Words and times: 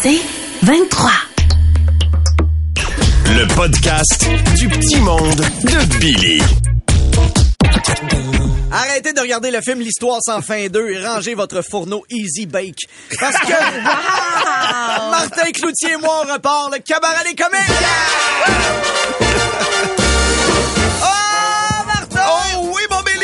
C'est 0.00 0.20
23. 0.62 1.10
Le 3.26 3.54
podcast 3.54 4.28
du 4.56 4.68
petit 4.68 5.00
monde 5.00 5.34
de 5.34 5.98
Billy. 5.98 6.42
Arrêtez 8.70 9.12
de 9.12 9.20
regarder 9.20 9.50
le 9.50 9.60
film 9.60 9.80
L'Histoire 9.80 10.18
sans 10.22 10.40
fin 10.40 10.68
2 10.68 10.90
et 10.90 11.04
rangez 11.04 11.34
votre 11.34 11.62
fourneau 11.62 12.04
Easy 12.10 12.46
Bake. 12.46 12.86
Parce 13.18 13.38
que 13.38 13.80
Martin 15.10 15.50
Cloutier 15.52 15.92
et 15.92 15.96
moi, 15.96 16.22
on 16.24 16.32
repart 16.32 16.72
le 16.72 16.78
cabaret 16.78 17.24
des 17.28 17.34
comiques! 17.34 17.60
Oh, 21.02 21.84
Martin! 21.86 22.22
Oh 22.28 22.70
oui, 22.74 22.82
mon 22.90 23.02
Billy! 23.02 23.17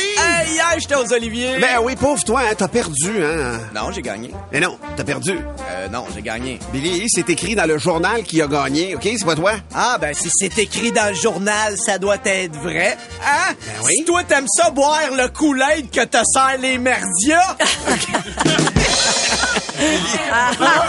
J'étais 0.79 0.95
aux 0.97 1.13
Oliviers. 1.13 1.59
Ben 1.61 1.79
oui, 1.83 1.95
pauvre 1.97 2.23
toi, 2.25 2.41
hein, 2.51 2.55
t'as 2.57 2.69
perdu, 2.69 3.23
hein? 3.25 3.61
Non, 3.75 3.93
j'ai 3.93 4.03
gagné. 4.03 4.31
Mais 4.53 4.61
non, 4.61 4.79
t'as 4.97 5.05
perdu. 5.05 5.33
Euh, 5.33 5.89
non, 5.89 6.05
j'ai 6.15 6.23
gagné. 6.23 6.59
Billy, 6.73 7.07
c'est 7.09 7.29
écrit 7.31 7.55
dans 7.55 7.67
le 7.67 7.79
journal 7.79 8.23
qui 8.25 8.41
a 8.43 8.47
gagné, 8.47 8.95
OK? 8.95 9.03
C'est 9.05 9.25
pas 9.25 9.37
toi? 9.37 9.53
Ah, 9.75 9.99
ben, 10.01 10.13
si 10.15 10.29
c'est 10.33 10.59
écrit 10.59 10.93
dans 10.93 11.09
le 11.11 11.15
journal, 11.15 11.77
ça 11.79 11.99
doit 11.99 12.19
être 12.25 12.57
vrai. 12.61 12.97
Hein? 13.25 13.55
Ben 13.67 13.73
oui. 13.85 13.93
Si 13.99 14.05
toi, 14.05 14.25
t'aimes 14.25 14.49
ça 14.49 14.71
boire 14.71 14.99
le 15.17 15.29
Kool-Aid 15.29 15.91
que 15.91 16.05
te 16.05 16.19
sert 16.33 16.59
les 16.61 16.79
merdias, 16.79 17.57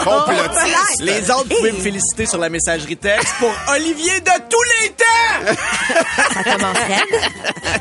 Complotiste. 0.04 1.00
les 1.00 1.30
autres, 1.30 1.48
pouvez 1.48 1.72
me 1.72 1.80
féliciter 1.80 2.24
sur 2.26 2.38
la 2.38 2.48
messagerie 2.48 2.96
texte 2.96 3.34
pour 3.38 3.52
Olivier 3.74 4.20
de 4.20 4.30
tous 4.48 4.62
les 4.80 4.90
temps! 4.90 5.54
Ça 6.32 6.44
commence. 6.44 6.76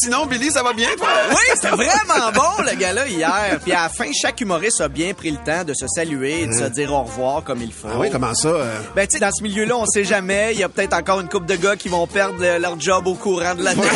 Sinon, 0.00 0.26
Billy, 0.26 0.50
ça 0.50 0.62
va 0.62 0.72
bien, 0.72 0.88
toi? 0.96 1.08
Oui, 1.30 1.36
c'était 1.54 1.68
vraiment 1.68 2.32
bon, 2.34 2.62
le 2.64 2.74
gars-là, 2.76 3.06
hier. 3.08 3.58
Puis 3.62 3.72
à 3.72 3.82
la 3.84 3.88
fin, 3.88 4.06
chaque 4.12 4.40
humoriste 4.40 4.80
a 4.80 4.88
bien 4.88 5.12
pris 5.12 5.30
le 5.30 5.36
temps 5.38 5.64
de 5.64 5.74
se 5.74 5.86
saluer 5.86 6.42
et 6.42 6.46
de 6.46 6.52
se 6.52 6.64
dire 6.64 6.92
au 6.92 7.02
revoir 7.02 7.44
comme 7.44 7.60
il 7.62 7.72
faut. 7.72 7.88
Ah 7.92 7.96
oui, 7.98 8.08
comment 8.10 8.34
ça? 8.34 8.48
euh? 8.48 8.78
Ben, 8.96 9.06
tu 9.06 9.14
sais, 9.14 9.20
dans 9.20 9.30
ce 9.32 9.42
milieu-là, 9.42 9.76
on 9.76 9.86
sait 9.86 10.04
jamais. 10.04 10.52
Il 10.54 10.60
y 10.60 10.62
a 10.62 10.68
peut-être 10.68 10.94
encore 10.94 11.20
une 11.20 11.28
couple 11.28 11.46
de 11.46 11.56
gars 11.56 11.76
qui 11.76 11.88
vont 11.88 12.06
perdre 12.06 12.36
euh, 12.40 12.58
leur 12.58 12.80
job 12.80 13.06
au 13.06 13.14
courant 13.14 13.54
de 13.54 13.62
l'année. 13.64 13.82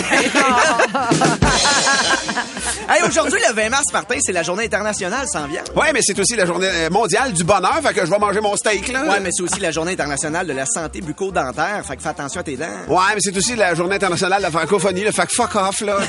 hey, 2.88 3.02
aujourd'hui, 3.06 3.40
le 3.48 3.54
20 3.54 3.68
mars, 3.70 3.84
Martin, 3.92 4.16
c'est 4.20 4.32
la 4.32 4.42
journée 4.42 4.64
internationale 4.64 5.26
sans 5.28 5.46
viande. 5.46 5.68
Ouais, 5.74 5.92
mais 5.92 6.00
c'est 6.02 6.18
aussi 6.18 6.36
la 6.36 6.46
journée 6.46 6.68
euh, 6.70 6.90
mondiale 6.90 7.32
du 7.32 7.44
bonheur, 7.44 7.80
fait 7.82 7.94
que 7.94 8.04
je 8.04 8.10
vais 8.10 8.18
manger 8.18 8.40
mon 8.40 8.56
steak, 8.56 8.88
là. 8.92 9.04
Ouais, 9.04 9.20
mais 9.20 9.30
c'est 9.32 9.42
aussi 9.42 9.60
la 9.60 9.70
journée 9.70 9.92
internationale 9.92 10.46
de 10.46 10.52
la 10.52 10.66
santé 10.66 11.00
bucco-dentaire. 11.00 11.82
Fait 11.86 11.96
que 11.96 12.02
fais 12.02 12.08
attention 12.08 12.40
à 12.40 12.44
tes 12.44 12.56
dents. 12.56 12.66
Ouais, 12.88 13.14
mais 13.14 13.20
c'est 13.20 13.36
aussi 13.36 13.54
la 13.56 13.74
journée 13.74 13.96
internationale 13.96 14.38
de 14.38 14.42
la 14.44 14.50
francophonie, 14.50 15.02
le 15.04 15.12
fait 15.12 15.26
que 15.26 15.32
fuck 15.34 15.54
off, 15.56 15.80
là. 15.86 15.98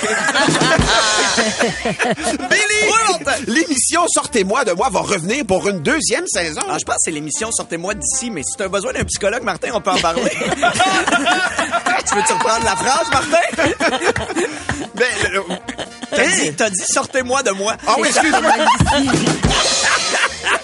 Billy! 2.49 2.91
L'émission 3.47 4.05
Sortez-moi 4.07 4.63
de 4.65 4.71
moi 4.73 4.89
va 4.89 4.99
revenir 5.01 5.45
pour 5.45 5.67
une 5.67 5.79
deuxième 5.81 6.25
saison. 6.27 6.61
Ah, 6.69 6.77
je 6.79 6.85
pense 6.85 6.95
que 6.95 7.01
c'est 7.05 7.11
l'émission 7.11 7.51
Sortez-moi 7.51 7.93
d'ici, 7.93 8.29
mais 8.31 8.41
si 8.43 8.55
tu 8.57 8.63
as 8.63 8.67
besoin 8.67 8.93
d'un 8.93 9.03
psychologue, 9.05 9.43
Martin, 9.43 9.69
on 9.73 9.81
peut 9.81 9.91
en 9.91 9.99
parler. 9.99 10.23
tu 10.29 10.35
veux-tu 12.15 12.33
reprendre 12.33 12.65
la 12.65 12.75
phrase, 12.75 13.07
Martin? 13.11 13.37
Ben, 14.95 15.05
euh, 15.35 15.41
T'as 16.09 16.25
dit, 16.25 16.53
t'as 16.53 16.69
dit 16.69 16.83
Sortez-moi 16.91 17.43
de 17.43 17.51
moi. 17.51 17.75
ah 17.87 17.95
oui, 17.99 18.07
excuse-moi. 18.07 18.41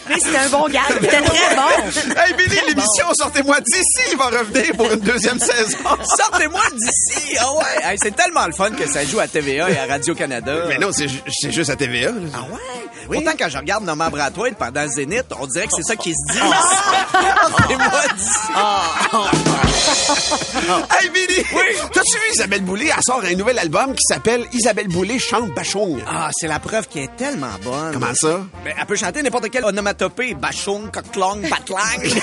Mais 0.10 0.16
c'était 0.20 0.38
un 0.38 0.50
bon 0.50 0.68
gars. 0.68 0.82
C'était 0.90 1.08
très 1.22 1.56
bon. 1.56 2.20
hey, 2.20 2.34
Billy, 2.34 2.60
l'émission 2.68 3.06
Sortez-moi 3.14 3.58
d'ici 3.62 4.16
va 4.18 4.26
revenir 4.40 4.76
pour 4.76 4.92
une 4.92 5.00
deuxième 5.00 5.40
saison. 5.40 5.78
Sortez-moi 6.18 6.62
d'ici! 6.74 7.38
Ah 7.40 7.54
ouais! 7.54 7.64
Hey, 7.92 7.98
c'est 8.02 8.16
tellement 8.16 8.46
le 8.46 8.52
fun 8.54 8.72
que 8.72 8.88
ça 8.88 9.06
joue 9.06 9.20
à 9.20 9.28
TVA 9.28 9.70
et 9.70 9.78
à 9.78 9.86
Radio-Canada. 9.86 10.54
Mais 10.68 10.78
non, 10.78 10.90
c'est 10.92 11.08
ju- 11.08 11.22
c'est 11.30 11.52
juste 11.52 11.70
à 11.70 11.76
TVA. 11.76 12.12
là. 12.12 12.18
Ah 12.34 12.40
ouais? 12.52 12.60
Pourtant, 13.12 13.32
quand 13.38 13.50
je 13.50 13.58
regarde 13.58 13.84
Norman 13.84 14.10
Brathwaite 14.10 14.56
pendant 14.58 14.88
Zénith, 14.88 15.26
on 15.40 15.46
dirait 15.48 15.66
que 15.68 15.74
c'est 15.76 15.84
ça 15.84 15.96
qui 15.96 16.12
se 16.14 16.34
dit. 16.34 16.40
Sortez-moi 17.58 17.88
d'ici! 18.18 18.40
Hey, 21.02 21.10
Billy! 21.10 21.44
T'as-tu 21.94 22.18
vu 22.18 22.24
Isabelle 22.34 22.62
Boulay? 22.62 22.88
Elle 22.96 23.04
sort 23.04 23.22
un 23.24 23.36
nouvel 23.36 23.60
album 23.60 23.94
qui 23.94 24.04
s'appelle 24.08 24.46
Isabelle 24.54 24.88
Boulay 24.88 25.20
chante 25.20 25.54
Bachung. 25.54 26.02
Ah, 26.08 26.30
c'est 26.34 26.48
la 26.48 26.60
preuve 26.60 26.88
qu'elle 26.88 27.04
est 27.04 27.16
tellement 27.18 27.48
bonne. 27.64 27.92
Comment 27.94 28.14
ça? 28.16 28.40
Ben, 28.64 28.74
elle 28.80 28.86
peut 28.86 28.96
chanter 28.96 29.22
n'importe 29.22 29.50
quelle 29.50 29.66
onomatopée. 29.66 29.93
Bachung, 30.40 30.90
coquelong, 30.92 31.42
batlang. 31.50 32.02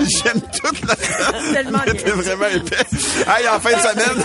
J'aime 0.00 0.40
toute 0.40 0.86
la 0.86 0.96
Tellement 1.52 1.80
C'était 1.86 2.10
vraiment 2.10 2.46
épais. 2.46 2.76
Hey, 3.26 3.48
en 3.48 3.60
fin 3.60 3.76
de 3.76 3.80
semaine, 3.80 4.24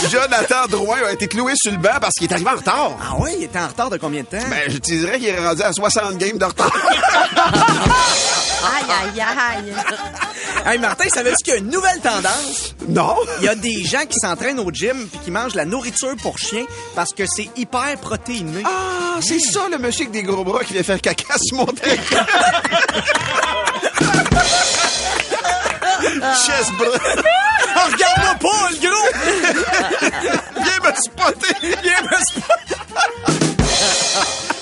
Jonathan 0.10 0.66
Drouin 0.68 0.98
a 1.06 1.12
été 1.12 1.28
cloué 1.28 1.52
sur 1.56 1.70
le 1.70 1.78
banc 1.78 1.98
parce 2.00 2.14
qu'il 2.14 2.28
est 2.28 2.32
arrivé 2.34 2.50
en 2.50 2.56
retard. 2.56 2.90
ah 3.00 3.16
ouais, 3.18 3.34
il 3.38 3.44
était 3.44 3.58
en 3.60 3.68
retard 3.68 3.90
de 3.90 3.98
combien 3.98 4.22
de 4.22 4.26
temps? 4.26 4.48
Ben, 4.50 4.62
je 4.68 4.78
te 4.78 4.90
dirais 4.90 5.18
qu'il 5.18 5.28
est 5.28 5.38
rendu 5.38 5.62
à 5.62 5.72
60 5.72 6.16
games 6.18 6.38
de 6.38 6.44
retard. 6.44 6.72
Aïe, 8.64 8.84
aïe, 9.16 9.20
aïe. 9.20 9.74
Hey, 10.64 10.78
Martin, 10.78 11.08
savais-tu 11.12 11.36
qu'il 11.44 11.54
y 11.54 11.56
a 11.56 11.58
une 11.58 11.70
nouvelle 11.70 11.98
tendance? 12.00 12.74
non? 12.88 13.16
Il 13.40 13.44
y 13.44 13.48
a 13.48 13.54
des 13.56 13.82
gens 13.84 14.04
qui 14.08 14.16
s'entraînent 14.20 14.60
au 14.60 14.70
gym 14.70 15.08
puis 15.08 15.18
qui 15.24 15.30
mangent 15.32 15.54
la 15.56 15.64
nourriture 15.64 16.14
pour 16.22 16.38
chiens 16.38 16.64
parce 16.94 17.12
que 17.12 17.24
c'est 17.26 17.50
hyper 17.56 17.96
protéiné. 18.00 18.62
Ah, 18.64 19.18
c'est 19.20 19.40
ça, 19.40 19.68
le 19.70 19.78
monsieur 19.78 20.02
avec 20.06 20.12
des 20.12 20.22
gros 20.22 20.44
bras 20.44 20.62
qui 20.64 20.74
vient 20.74 20.82
faire 20.84 21.00
caca 21.00 21.34
sur 21.42 21.56
mon 21.58 21.64
deck. 21.64 22.00
Chest 26.46 26.72
bras. 26.78 26.98
Oh, 27.74 27.80
regarde-moi 27.92 28.34
pas, 28.40 28.68
le 28.70 28.76
gros! 28.88 29.08
Viens 30.62 30.80
me 30.84 30.92
spotter. 30.96 31.56
Viens 31.82 32.02
me 32.02 32.16
spotter. 32.30 32.76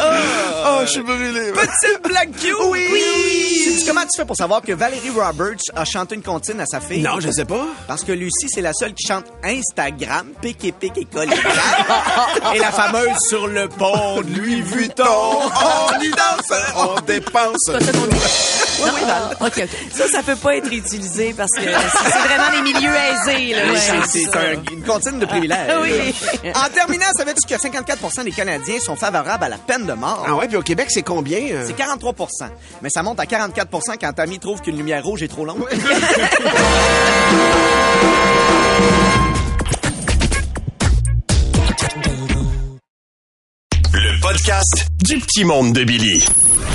Oh, 0.00 0.80
je 0.84 0.90
suis 0.90 1.02
brûlé. 1.02 1.52
Petite 1.52 2.02
blague 2.04 2.30
cute! 2.36 2.54
Oui. 2.68 3.64
Sais-tu 3.64 3.86
comment 3.86 4.02
tu 4.02 4.16
fais 4.20 4.24
pour 4.24 4.36
savoir 4.36 4.62
que 4.62 4.72
Valérie 4.72 5.10
Roberts 5.10 5.56
a 5.74 5.84
chanté 5.84 6.14
une 6.14 6.22
comptine 6.22 6.60
à 6.60 6.66
sa 6.66 6.80
fille? 6.80 7.00
Non, 7.02 7.20
je 7.20 7.30
sais 7.30 7.44
pas. 7.44 7.66
Parce 7.86 8.04
que 8.04 8.12
Lucie, 8.12 8.48
c'est 8.48 8.60
la 8.60 8.72
seule 8.72 8.94
qui 8.94 9.06
chante 9.06 9.24
Instagram, 9.44 10.28
pic 10.40 10.64
et 10.64 10.72
pic 10.72 10.92
et 10.98 11.04
colligram. 11.04 11.52
et 12.54 12.58
la 12.58 12.70
fameuse 12.70 13.16
sur 13.28 13.46
le 13.48 13.68
pont 13.68 14.20
de 14.22 14.38
Louis 14.38 14.60
Vuitton. 14.62 15.04
On 15.08 16.00
y 16.00 16.10
danse, 16.10 16.58
on 16.76 17.00
dépense. 17.00 17.68
Oui, 17.70 18.90
oui, 18.94 19.00
Val. 19.06 19.36
OK, 19.40 19.52
OK. 19.58 19.68
Ça, 19.92 20.08
ça 20.08 20.22
peut 20.22 20.36
pas 20.36 20.56
être 20.56 20.72
utilisé 20.72 21.34
parce 21.36 21.50
que 21.52 21.62
c'est 21.62 22.10
c'est 22.12 22.18
vraiment 22.18 22.50
les 22.54 22.62
milieux 22.62 22.94
aisés. 22.94 23.54
Là. 23.54 23.62
Oui, 23.66 23.72
Ouais. 23.72 24.02
c'est- 24.06 24.18
c'est 24.24 24.36
un- 24.36 24.72
une 24.72 24.84
comptine 24.84 25.18
de 25.18 25.26
privilège. 25.26 25.58
Oui. 25.82 26.14
En 26.54 26.68
terminant, 26.72 27.06
savais-tu 27.16 27.46
que 27.52 27.60
54% 27.60 28.22
des 28.24 28.30
Canadiens 28.32 28.78
sont 28.80 28.94
favorables 28.96 29.37
à 29.44 29.48
la 29.48 29.58
peine 29.58 29.86
de 29.86 29.92
mort? 29.92 30.24
Ah 30.26 30.34
ouais, 30.36 30.48
puis 30.48 30.56
au 30.56 30.62
Québec, 30.62 30.88
c'est 30.90 31.02
combien? 31.02 31.38
euh? 31.52 31.64
C'est 31.66 31.78
43% 31.78 32.48
Mais 32.82 32.90
ça 32.90 33.02
monte 33.02 33.20
à 33.20 33.24
44% 33.24 33.96
quand 34.00 34.12
Tammy 34.12 34.38
trouve 34.38 34.60
qu'une 34.60 34.76
lumière 34.76 35.04
rouge 35.04 35.22
est 35.22 35.28
trop 35.28 35.44
longue. 35.44 35.62
podcast 44.70 44.90
du 45.02 45.18
petit 45.18 45.44
monde 45.44 45.72
de 45.72 45.84
Billy. 45.84 46.24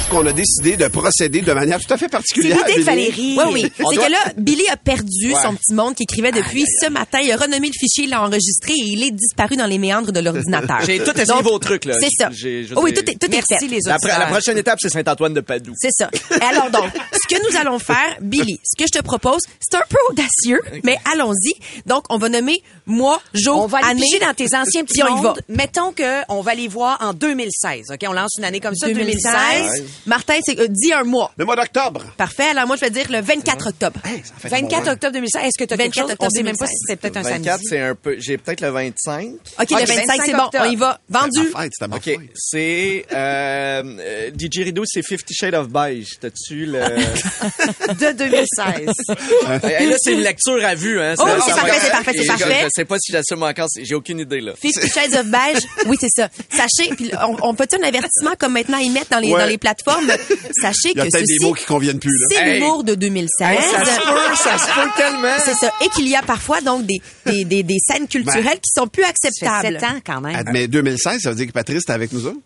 qu'on 0.09 0.25
a 0.27 0.33
décidé 0.33 0.75
de 0.77 0.87
procéder 0.89 1.41
de 1.41 1.53
manière 1.53 1.79
tout 1.79 1.91
à 1.91 1.97
fait 1.97 2.05
C'est 2.05 2.11
particulière. 2.11 2.57
l'idée 2.67 2.71
de 2.73 2.85
Billy. 2.85 2.85
Valérie. 2.85 3.35
Oui, 3.37 3.43
oui. 3.53 3.71
C'est 3.77 3.83
doit- 3.95 4.05
que 4.05 4.11
là, 4.11 4.17
Billy 4.37 4.67
a 4.69 4.77
perdu 4.77 5.33
Ouais. 5.33 5.41
son 5.41 5.55
petit 5.55 5.73
monde 5.73 5.95
qui 5.95 6.03
écrivait 6.03 6.31
depuis 6.31 6.65
ce 6.81 6.89
matin. 6.89 7.19
Il 7.23 7.31
a 7.31 7.37
renommé 7.37 7.67
le 7.67 7.73
fichier, 7.73 8.03
il 8.05 8.09
l'a 8.09 8.21
enregistré 8.23 8.73
et 8.73 8.85
il 8.85 9.03
est 9.03 9.11
disparu 9.11 9.55
dans 9.55 9.65
les 9.65 9.77
méandres 9.77 10.11
de 10.11 10.19
l'ordinateur. 10.19 10.81
J'ai 10.85 10.99
tout 10.99 11.11
essayé 11.11 11.25
Donc, 11.25 11.43
vos 11.43 11.57
trucs, 11.59 11.85
là. 11.85 11.95
C'est 11.99 12.09
ça. 12.17 12.29
Je 12.31 12.73
Oh 12.75 12.81
oui, 12.83 12.93
tout 12.93 13.09
est, 13.09 13.15
tout 13.17 13.27
est 13.33 13.41
fait. 13.47 13.65
les 13.67 13.79
pr- 13.79 14.07
la 14.19 14.25
prochaine 14.27 14.57
étape, 14.57 14.79
c'est 14.81 14.89
Saint-Antoine 14.89 15.33
de 15.33 15.41
Padoue. 15.41 15.73
C'est 15.77 15.91
ça. 15.91 16.09
Et 16.31 16.43
alors 16.43 16.69
donc, 16.69 16.85
ce 17.13 17.33
que 17.35 17.41
nous 17.51 17.57
allons 17.57 17.79
faire, 17.79 18.17
Billy, 18.21 18.59
ce 18.63 18.77
que 18.81 18.87
je 18.91 18.99
te 18.99 19.03
propose, 19.03 19.41
c'est 19.59 19.77
un 19.77 19.83
peu 19.89 19.97
audacieux, 20.09 20.61
mais 20.83 20.97
allons-y. 21.13 21.53
Donc, 21.87 22.03
on 22.09 22.17
va 22.17 22.29
nommer 22.29 22.61
mois, 22.85 23.21
jour, 23.33 23.63
On 23.63 23.67
va 23.67 23.79
aller 23.79 24.01
année. 24.03 24.19
dans 24.19 24.33
tes 24.33 24.55
anciens 24.55 24.83
petits 24.83 25.01
puis 25.01 25.03
on 25.03 25.17
y 25.19 25.21
va. 25.21 25.29
mondes. 25.29 25.41
Mettons 25.49 25.91
que 25.91 26.21
on 26.29 26.41
va 26.41 26.53
les 26.55 26.67
voir 26.67 26.97
en 27.01 27.13
2016. 27.13 27.82
OK, 27.91 27.99
on 28.07 28.13
lance 28.13 28.31
une 28.37 28.45
année 28.45 28.59
comme 28.59 28.75
ça, 28.75 28.87
2016. 28.87 29.23
2016. 29.33 29.83
Martin, 30.05 30.35
c'est 30.45 30.59
euh, 30.59 30.67
dis 30.69 30.93
un 30.93 31.03
mois. 31.03 31.31
Le 31.37 31.45
mois 31.45 31.55
d'octobre. 31.55 32.03
Parfait. 32.17 32.49
Alors 32.51 32.67
moi, 32.67 32.75
je 32.75 32.81
vais 32.81 32.89
dire 32.91 33.07
le 33.11 33.21
24 33.21 33.67
octobre. 33.67 33.99
Hey, 34.05 34.21
ça 34.23 34.33
fait 34.37 34.49
24 34.49 34.83
bon, 34.83 34.89
hein. 34.89 34.93
octobre 34.93 35.13
2016. 35.13 35.41
Est-ce 35.43 35.57
que 35.63 35.67
tu 35.67 35.73
as 35.73 35.77
quelque 35.77 35.95
24 35.95 36.09
chose? 36.09 36.17
On 36.19 36.29
sait 36.29 36.43
même 36.43 36.57
pas 36.57 36.67
si 36.67 36.73
2016. 36.73 36.85
c'est 36.87 36.95
peut-être 36.97 37.17
un 37.17 37.21
24, 37.21 37.43
samedi. 37.45 37.65
c'est 37.69 37.79
un 37.79 37.95
peu... 37.95 38.15
J'ai 38.19 38.37
peut-être 38.37 38.61
le 38.61 38.69
25. 38.69 39.25
OK, 39.27 39.37
Ok, 39.61 39.69
le 39.71 39.77
25, 39.77 39.95
25 40.07 40.21
c'est 40.25 40.31
bon. 40.33 40.43
octobre. 40.43 40.63
On 40.67 40.71
y 40.71 40.75
va. 40.75 40.99
Ma 41.09 41.19
Vendu. 41.21 41.47
fête, 41.47 41.71
c'était 41.73 41.87
ma 41.87 41.95
OK, 41.97 42.03
fête. 42.03 42.19
c'est... 42.35 43.05
Euh, 43.11 43.83
euh, 43.99 44.29
DJ 44.37 44.57
Rideau, 44.65 44.83
c'est 44.85 45.01
Fifty 45.03 45.33
Shades 45.33 45.55
of 45.55 45.69
Beige. 45.69 46.19
T'as-tu 46.19 46.65
le... 46.65 46.79
De 47.93 48.11
2016. 48.17 48.89
Hey, 49.63 49.87
là, 49.87 49.95
c'est 49.99 50.13
une 50.13 50.21
lecture 50.21 50.63
à 50.65 50.75
vue, 50.75 50.99
hein. 50.99 51.13
Oh, 51.17 51.23
c'est 51.45 51.53
parfait, 51.53 51.71
c'est 51.81 51.89
parfait, 51.91 52.11
c'est 52.15 52.23
Et 52.23 52.27
parfait. 52.27 52.61
Je 52.63 52.69
sais 52.75 52.85
pas 52.85 52.97
si 52.99 53.11
j'assume 53.11 53.43
encore. 53.43 53.67
c'est- 53.69 53.85
J'ai 53.85 53.95
aucune 53.95 54.19
idée, 54.19 54.41
là. 54.41 54.53
Fifty 54.59 54.89
Shades 54.89 55.13
of 55.15 55.25
Beige. 55.27 55.63
Oui, 55.87 55.97
c'est 55.99 56.09
ça. 56.09 56.29
Sachez, 56.49 56.93
puis 56.95 57.11
on, 57.21 57.35
on 57.49 57.53
un 57.73 57.83
avertissement 57.83 58.31
comme 58.39 58.53
maintenant 58.53 58.77
ils 58.77 58.91
mettent 58.91 59.11
dans 59.11 59.19
les, 59.19 59.31
Ouais. 59.31 59.39
dans 59.41 59.47
les 59.47 59.57
plateformes. 59.57 60.07
Sachez 60.61 60.91
Il 60.91 60.97
y 60.97 61.01
a 61.01 61.05
que 61.05 61.09
peut-être 61.09 61.19
ceci, 61.27 61.37
des 61.39 61.45
mots 61.45 61.53
qui 61.53 61.65
conviennent 61.65 61.99
plus, 61.99 62.17
là. 62.17 62.27
c'est 62.29 62.37
Hey. 62.47 62.59
l'humour 62.59 62.83
de 62.83 62.95
2016. 62.95 63.47
Hey, 63.49 63.57
ça 63.61 63.85
se 63.85 63.99
peut, 64.01 64.35
ça 64.35 64.57
se 64.57 64.65
peut 64.65 64.89
tellement. 64.97 65.35
C'est 65.43 65.53
ça. 65.55 65.71
Et 65.83 65.89
qu'il 65.89 66.07
y 66.07 66.15
a 66.15 66.21
parfois 66.21 66.61
donc 66.61 66.85
des, 66.85 67.01
des, 67.25 67.45
des, 67.45 67.63
des 67.63 67.77
scènes 67.79 68.07
culturelles 68.07 68.43
Ben. 68.43 68.53
qui 68.55 68.71
sont 68.77 68.87
plus 68.87 69.03
Ça 69.03 69.09
fait 69.09 69.45
acceptables. 69.47 69.79
7 69.79 69.83
ans 69.89 69.99
quand 70.05 70.21
même. 70.21 70.43
Mais 70.51 70.67
2016, 70.67 71.19
ça 71.21 71.29
veut 71.29 71.35
dire 71.35 71.47
que 71.47 71.51
Patrice 71.51 71.81
était 71.83 71.93
avec 71.93 72.11
nous 72.13 72.25
autres? 72.27 72.37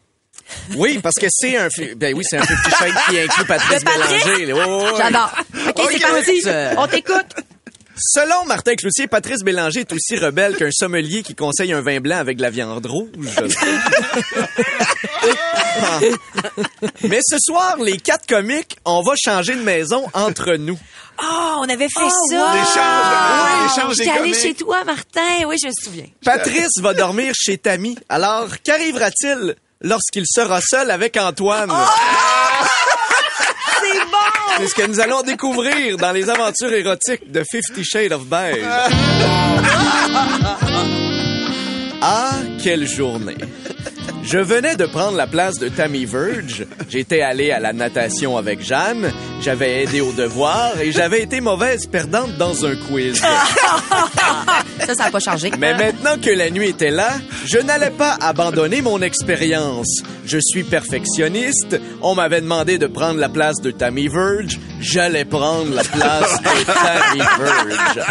Oui, 0.77 0.99
parce 1.03 1.15
que 1.15 1.27
c'est 1.29 1.57
un... 1.57 1.67
Ben 1.97 2.13
oui, 2.15 2.23
c'est 2.25 2.37
un 2.37 2.43
Shades 2.45 2.93
qui 3.09 3.19
inclut 3.19 3.43
Patrice 3.45 3.83
Patrice? 3.83 4.23
Ouais. 4.25 4.53
J'adore. 4.97 5.35
OK, 5.67 5.81
c'est 5.91 5.99
parti. 5.99 6.41
On 6.77 6.87
t'écoute. 6.87 7.25
Selon 7.99 8.45
Martin 8.45 8.75
Cloutier, 8.75 9.07
Patrice 9.07 9.39
Bélanger 9.43 9.79
est 9.81 9.91
aussi 9.91 10.17
rebelle 10.17 10.55
qu'un 10.55 10.69
sommelier 10.71 11.23
qui 11.23 11.33
conseille 11.35 11.73
un 11.73 11.81
vin 11.81 11.99
blanc 11.99 12.17
avec 12.17 12.37
de 12.37 12.43
la 12.43 12.49
viande 12.51 12.85
rouge. 12.85 13.09
Ah. 15.81 15.99
Mais 17.03 17.19
ce 17.23 17.37
soir, 17.39 17.77
les 17.79 17.97
quatre 17.97 18.27
comiques, 18.27 18.77
on 18.85 19.01
va 19.01 19.13
changer 19.17 19.55
de 19.55 19.61
maison 19.61 20.05
entre 20.13 20.53
nous. 20.55 20.77
Oh, 21.21 21.55
on 21.59 21.63
avait 21.69 21.87
fait 21.89 22.03
Oh, 22.03 22.09
ça. 22.29 22.35
wow. 22.37 23.63
L'échange 23.63 23.89
de- 23.89 23.95
J'étais 23.95 24.09
allée 24.11 24.19
comiques. 24.31 24.41
chez 24.41 24.53
toi, 24.53 24.83
Martin. 24.83 25.45
Oui, 25.47 25.55
je 25.61 25.67
me 25.67 25.73
souviens. 25.83 26.05
Patrice 26.23 26.77
va 26.79 26.93
dormir 26.93 27.33
chez 27.35 27.57
Tammy. 27.57 27.97
Alors, 28.09 28.47
qu'arrivera-t-il 28.63 29.55
lorsqu'il 29.81 30.23
sera 30.27 30.59
seul 30.61 30.91
avec 30.91 31.17
Antoine? 31.17 31.69
Bon! 31.69 31.75
C'est 34.57 34.67
ce 34.67 34.75
que 34.75 34.87
nous 34.87 34.99
allons 34.99 35.21
découvrir 35.21 35.97
dans 35.97 36.11
les 36.11 36.29
aventures 36.29 36.73
érotiques 36.73 37.31
de 37.31 37.43
Fifty 37.49 37.83
Shades 37.83 38.13
of 38.13 38.25
Beige. 38.25 38.63
Ah, 41.99 42.29
quelle 42.67 42.85
journée! 42.85 43.37
Je 44.23 44.39
venais 44.39 44.75
de 44.75 44.85
prendre 44.85 45.15
la 45.15 45.25
place 45.25 45.57
de 45.57 45.69
Tammy 45.69 46.03
Verge. 46.03 46.65
J'étais 46.89 47.21
allé 47.21 47.51
à 47.51 47.61
la 47.61 47.71
natation 47.71 48.35
avec 48.35 48.61
Jeanne. 48.61 49.09
J'avais 49.39 49.83
aidé 49.83 50.01
au 50.01 50.11
devoir 50.11 50.77
et 50.81 50.91
j'avais 50.91 51.21
été 51.21 51.39
mauvaise 51.39 51.85
perdante 51.85 52.35
dans 52.37 52.65
un 52.65 52.75
quiz. 52.75 53.21
Ça, 54.85 54.95
ça 54.95 55.05
n'a 55.05 55.11
pas 55.11 55.19
changé. 55.19 55.51
Mais 55.57 55.73
maintenant 55.73 56.17
que 56.21 56.29
la 56.29 56.49
nuit 56.49 56.69
était 56.69 56.91
là, 56.91 57.11
je 57.45 57.57
n'allais 57.57 57.89
pas 57.91 58.17
abandonner 58.19 58.81
mon 58.81 59.01
expérience. 59.01 60.01
Je 60.25 60.37
suis 60.37 60.63
perfectionniste. 60.63 61.79
On 62.01 62.15
m'avait 62.15 62.41
demandé 62.41 62.77
de 62.77 62.87
prendre 62.87 63.19
la 63.19 63.29
place 63.29 63.61
de 63.61 63.71
Tammy 63.71 64.09
Verge. 64.09 64.59
J'allais 64.81 65.25
prendre 65.25 65.73
la 65.73 65.83
place 65.83 66.41
de 66.41 66.65
Tammy 66.65 67.23
Verge. 67.39 68.05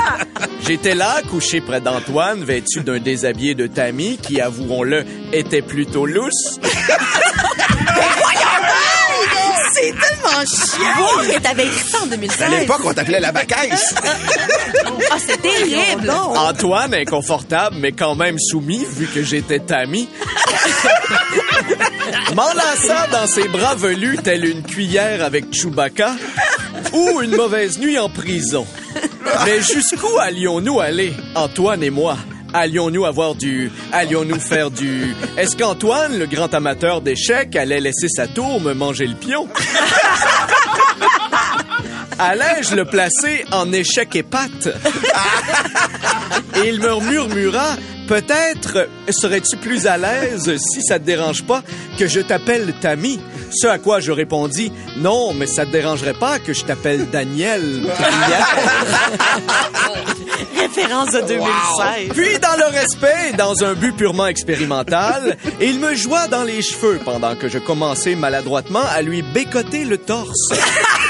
J'étais 0.66 0.94
là, 0.94 1.22
couché 1.30 1.60
près 1.60 1.80
d'Antoine, 1.80 2.42
vêtu 2.44 2.80
d'un 2.80 2.98
déshabillé 2.98 3.54
de 3.54 3.66
Tammy, 3.68 4.18
qui, 4.18 4.40
avouons-le, 4.40 5.04
était 5.32 5.62
plutôt 5.62 6.06
lousse. 6.06 6.58
C'est 9.74 9.92
tellement 9.92 10.44
chiant. 10.46 11.40
T'avais 11.42 11.66
écrit 11.66 11.88
ça 11.88 11.98
en 12.00 12.06
À 12.06 12.08
2016. 12.08 12.50
l'époque, 12.60 12.80
on 12.84 12.94
t'appelait 12.94 13.20
la 13.20 13.30
bacaisse. 13.30 13.94
Ah, 15.10 15.16
c'est 15.18 15.40
terrible. 15.42 16.10
Antoine, 16.10 16.94
inconfortable, 16.94 17.76
mais 17.78 17.92
quand 17.92 18.14
même 18.14 18.38
soumis, 18.38 18.86
vu 18.90 19.06
que 19.06 19.22
j'étais 19.22 19.58
Tammy, 19.58 20.08
m'enlaça 22.34 23.06
dans 23.12 23.26
ses 23.26 23.48
bras 23.48 23.74
velus 23.74 24.16
telle 24.22 24.46
une 24.46 24.62
cuillère 24.62 25.22
avec 25.22 25.52
Chewbacca 25.52 26.14
ou 26.94 27.20
une 27.20 27.36
mauvaise 27.36 27.78
nuit 27.78 27.98
en 27.98 28.08
prison. 28.08 28.66
Mais 29.44 29.60
jusqu'où 29.60 30.18
allions-nous 30.20 30.80
aller, 30.80 31.12
Antoine 31.34 31.82
et 31.82 31.90
moi? 31.90 32.16
Allions-nous 32.52 33.04
avoir 33.04 33.34
du... 33.34 33.70
Allions-nous 33.92 34.40
faire 34.40 34.70
du... 34.70 35.14
Est-ce 35.36 35.56
qu'Antoine, 35.56 36.18
le 36.18 36.26
grand 36.26 36.52
amateur 36.54 37.00
d'échecs, 37.00 37.54
allait 37.56 37.80
laisser 37.80 38.08
sa 38.08 38.26
tour 38.26 38.60
me 38.60 38.72
manger 38.72 39.06
le 39.06 39.14
pion? 39.14 39.48
Allais-je 42.18 42.74
le 42.74 42.86
placer 42.86 43.44
en 43.52 43.70
échec 43.72 44.16
et 44.16 44.22
patte? 44.22 44.68
Et 46.56 46.68
il 46.68 46.80
me 46.80 46.98
murmura, 47.10 47.76
peut-être 48.06 48.88
serais-tu 49.08 49.56
plus 49.56 49.86
à 49.86 49.96
l'aise 49.96 50.56
si 50.58 50.82
ça 50.82 50.98
te 50.98 51.04
dérange 51.04 51.44
pas 51.44 51.62
que 51.98 52.06
je 52.06 52.20
t'appelle 52.20 52.72
Tammy? 52.80 53.20
Ce 53.52 53.66
à 53.66 53.78
quoi 53.78 54.00
je 54.00 54.12
répondis, 54.12 54.72
non, 54.96 55.32
mais 55.34 55.46
ça 55.46 55.64
te 55.66 55.70
dérangerait 55.70 56.14
pas 56.14 56.38
que 56.38 56.52
je 56.52 56.64
t'appelle 56.64 57.08
Daniel. 57.10 57.82
Référence 60.58 61.12
de 61.12 61.20
2016. 61.20 62.08
Puis, 62.14 62.38
dans 62.38 62.56
le 62.56 62.66
respect 62.72 63.30
et 63.32 63.36
dans 63.36 63.64
un 63.64 63.74
but 63.74 63.94
purement 63.96 64.26
expérimental, 64.26 65.36
il 65.60 65.78
me 65.80 65.94
joua 65.94 66.26
dans 66.28 66.42
les 66.42 66.62
cheveux 66.62 66.98
pendant 67.04 67.34
que 67.36 67.48
je 67.48 67.58
commençais 67.58 68.14
maladroitement 68.14 68.82
à 68.90 69.02
lui 69.02 69.22
bécoter 69.22 69.84
le 69.84 69.98
torse. 69.98 70.50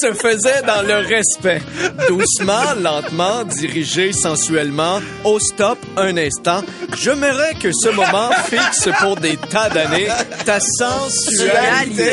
Se 0.00 0.12
faisait 0.12 0.60
dans 0.66 0.82
le 0.86 0.96
respect. 1.06 1.62
Doucement, 2.08 2.74
lentement, 2.82 3.44
dirigé 3.44 4.12
sensuellement, 4.12 5.00
au 5.24 5.38
stop, 5.38 5.78
un 5.96 6.16
instant. 6.18 6.62
J'aimerais 7.00 7.54
que 7.54 7.70
ce 7.72 7.88
moment 7.88 8.30
fixe 8.46 8.88
pour 9.00 9.16
des 9.16 9.36
tas 9.38 9.70
d'années 9.70 10.08
ta 10.44 10.60
sensualité. 10.60 12.12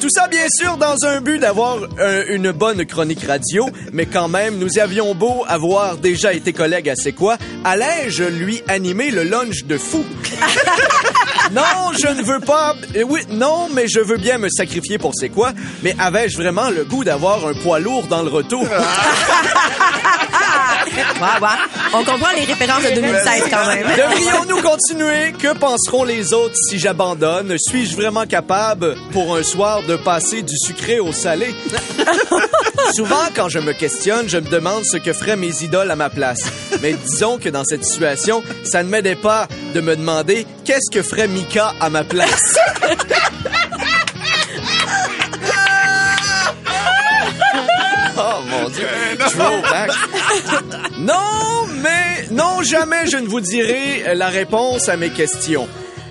Tout 0.00 0.08
ça, 0.08 0.26
bien 0.28 0.46
sûr, 0.48 0.78
dans 0.78 0.96
un 1.04 1.20
but 1.20 1.38
d'avoir 1.38 1.78
euh, 1.98 2.24
une 2.28 2.52
bonne 2.52 2.86
chronique 2.86 3.24
radio, 3.26 3.68
mais 3.92 4.06
quand 4.06 4.28
même, 4.28 4.56
nous 4.56 4.78
avions 4.78 5.14
beau 5.14 5.44
avoir 5.46 5.98
déjà 5.98 6.32
été 6.32 6.54
collègues 6.54 6.88
à 6.88 6.96
C'est 6.96 7.12
quoi, 7.12 7.36
allais-je 7.64 8.24
lui 8.24 8.62
animer 8.68 9.10
le 9.10 9.24
lunch 9.24 9.64
de 9.64 9.76
fou? 9.76 10.02
non, 11.52 11.92
je 12.00 12.08
ne 12.08 12.22
veux 12.22 12.40
pas... 12.40 12.74
euh, 12.96 13.02
Oui, 13.02 13.20
non, 13.30 13.68
mais 13.74 13.88
je 13.88 14.00
veux 14.00 14.16
bien 14.16 14.38
me 14.38 14.48
sacrifier 14.48 14.96
pour 14.96 15.12
C'est 15.14 15.28
quoi, 15.28 15.52
mais 15.82 15.89
avais-je 15.98 16.36
vraiment 16.36 16.70
le 16.70 16.84
goût 16.84 17.04
d'avoir 17.04 17.46
un 17.46 17.54
poids 17.54 17.78
lourd 17.78 18.06
dans 18.06 18.22
le 18.22 18.30
retour? 18.30 18.66
Ouais, 20.96 21.40
ouais. 21.40 21.48
On 21.92 22.04
comprend 22.04 22.30
les 22.34 22.44
références 22.44 22.82
de 22.82 22.94
2016 22.94 23.42
quand 23.50 23.66
même. 23.66 23.86
Devrions-nous 23.96 24.62
continuer? 24.62 25.32
Que 25.32 25.54
penseront 25.54 26.04
les 26.04 26.32
autres 26.32 26.54
si 26.56 26.78
j'abandonne? 26.78 27.56
Suis-je 27.58 27.94
vraiment 27.94 28.26
capable, 28.26 28.96
pour 29.12 29.36
un 29.36 29.42
soir, 29.42 29.82
de 29.82 29.96
passer 29.96 30.42
du 30.42 30.56
sucré 30.56 30.98
au 30.98 31.12
salé? 31.12 31.54
Souvent, 32.94 33.28
quand 33.34 33.48
je 33.48 33.58
me 33.58 33.72
questionne, 33.72 34.28
je 34.28 34.38
me 34.38 34.48
demande 34.48 34.84
ce 34.84 34.96
que 34.96 35.12
feraient 35.12 35.36
mes 35.36 35.62
idoles 35.62 35.90
à 35.90 35.96
ma 35.96 36.10
place. 36.10 36.44
Mais 36.80 36.94
disons 36.94 37.38
que 37.38 37.48
dans 37.48 37.64
cette 37.64 37.84
situation, 37.84 38.42
ça 38.64 38.82
ne 38.82 38.88
m'aidait 38.88 39.14
pas 39.14 39.46
de 39.74 39.80
me 39.80 39.96
demander 39.96 40.46
qu'est-ce 40.64 40.90
que 40.90 41.02
ferait 41.02 41.28
Mika 41.28 41.74
à 41.80 41.90
ma 41.90 42.04
place. 42.04 42.56
Throwback. 49.18 49.90
Non, 50.98 51.66
mais 51.82 52.28
non, 52.30 52.62
jamais 52.62 53.06
je 53.06 53.16
ne 53.16 53.26
vous 53.26 53.40
dirai 53.40 54.14
la 54.14 54.28
réponse 54.28 54.88
à 54.88 54.96
mes 54.96 55.10
questions. 55.10 55.68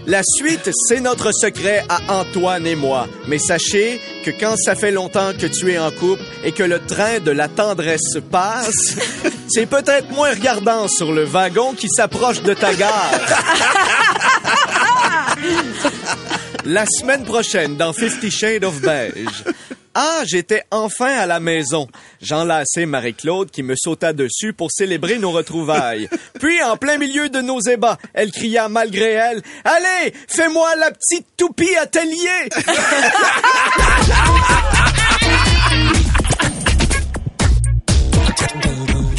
La 0.09 0.21
suite, 0.23 0.71
c'est 0.87 1.01
notre 1.01 1.31
secret 1.31 1.85
à 1.87 1.99
Antoine 2.11 2.65
et 2.65 2.75
moi. 2.75 3.07
Mais 3.27 3.37
sachez 3.37 4.01
que 4.25 4.31
quand 4.31 4.55
ça 4.57 4.73
fait 4.73 4.89
longtemps 4.91 5.33
que 5.39 5.45
tu 5.45 5.71
es 5.71 5.77
en 5.77 5.91
couple 5.91 6.23
et 6.43 6.51
que 6.51 6.63
le 6.63 6.79
train 6.79 7.19
de 7.19 7.29
la 7.29 7.47
tendresse 7.47 8.17
passe, 8.31 8.95
c'est 9.49 9.67
peut-être 9.67 10.09
moins 10.09 10.31
regardant 10.31 10.87
sur 10.87 11.11
le 11.11 11.25
wagon 11.25 11.73
qui 11.73 11.89
s'approche 11.89 12.41
de 12.41 12.55
ta 12.55 12.73
gare. 12.73 13.11
La 16.65 16.85
semaine 16.85 17.23
prochaine, 17.23 17.77
dans 17.77 17.93
Fifty 17.93 18.31
Shades 18.31 18.63
of 18.63 18.81
Beige. 18.81 19.43
Ah, 20.01 20.21
j'étais 20.23 20.63
enfin 20.71 21.13
à 21.13 21.25
la 21.25 21.41
maison. 21.41 21.89
J'enlaçai 22.21 22.85
Marie-Claude 22.85 23.51
qui 23.51 23.63
me 23.63 23.75
sauta 23.75 24.13
dessus 24.13 24.53
pour 24.53 24.71
célébrer 24.71 25.19
nos 25.19 25.31
retrouvailles. 25.31 26.07
Puis, 26.39 26.63
en 26.63 26.77
plein 26.77 26.97
milieu 26.97 27.27
de 27.27 27.41
nos 27.41 27.59
ébats, 27.59 27.97
elle 28.13 28.31
cria 28.31 28.69
malgré 28.69 29.11
elle, 29.11 29.41
«Allez, 29.65 30.13
fais-moi 30.29 30.73
la 30.77 30.91
petite 30.91 31.27
toupie 31.35 31.75
atelier!» 31.75 32.47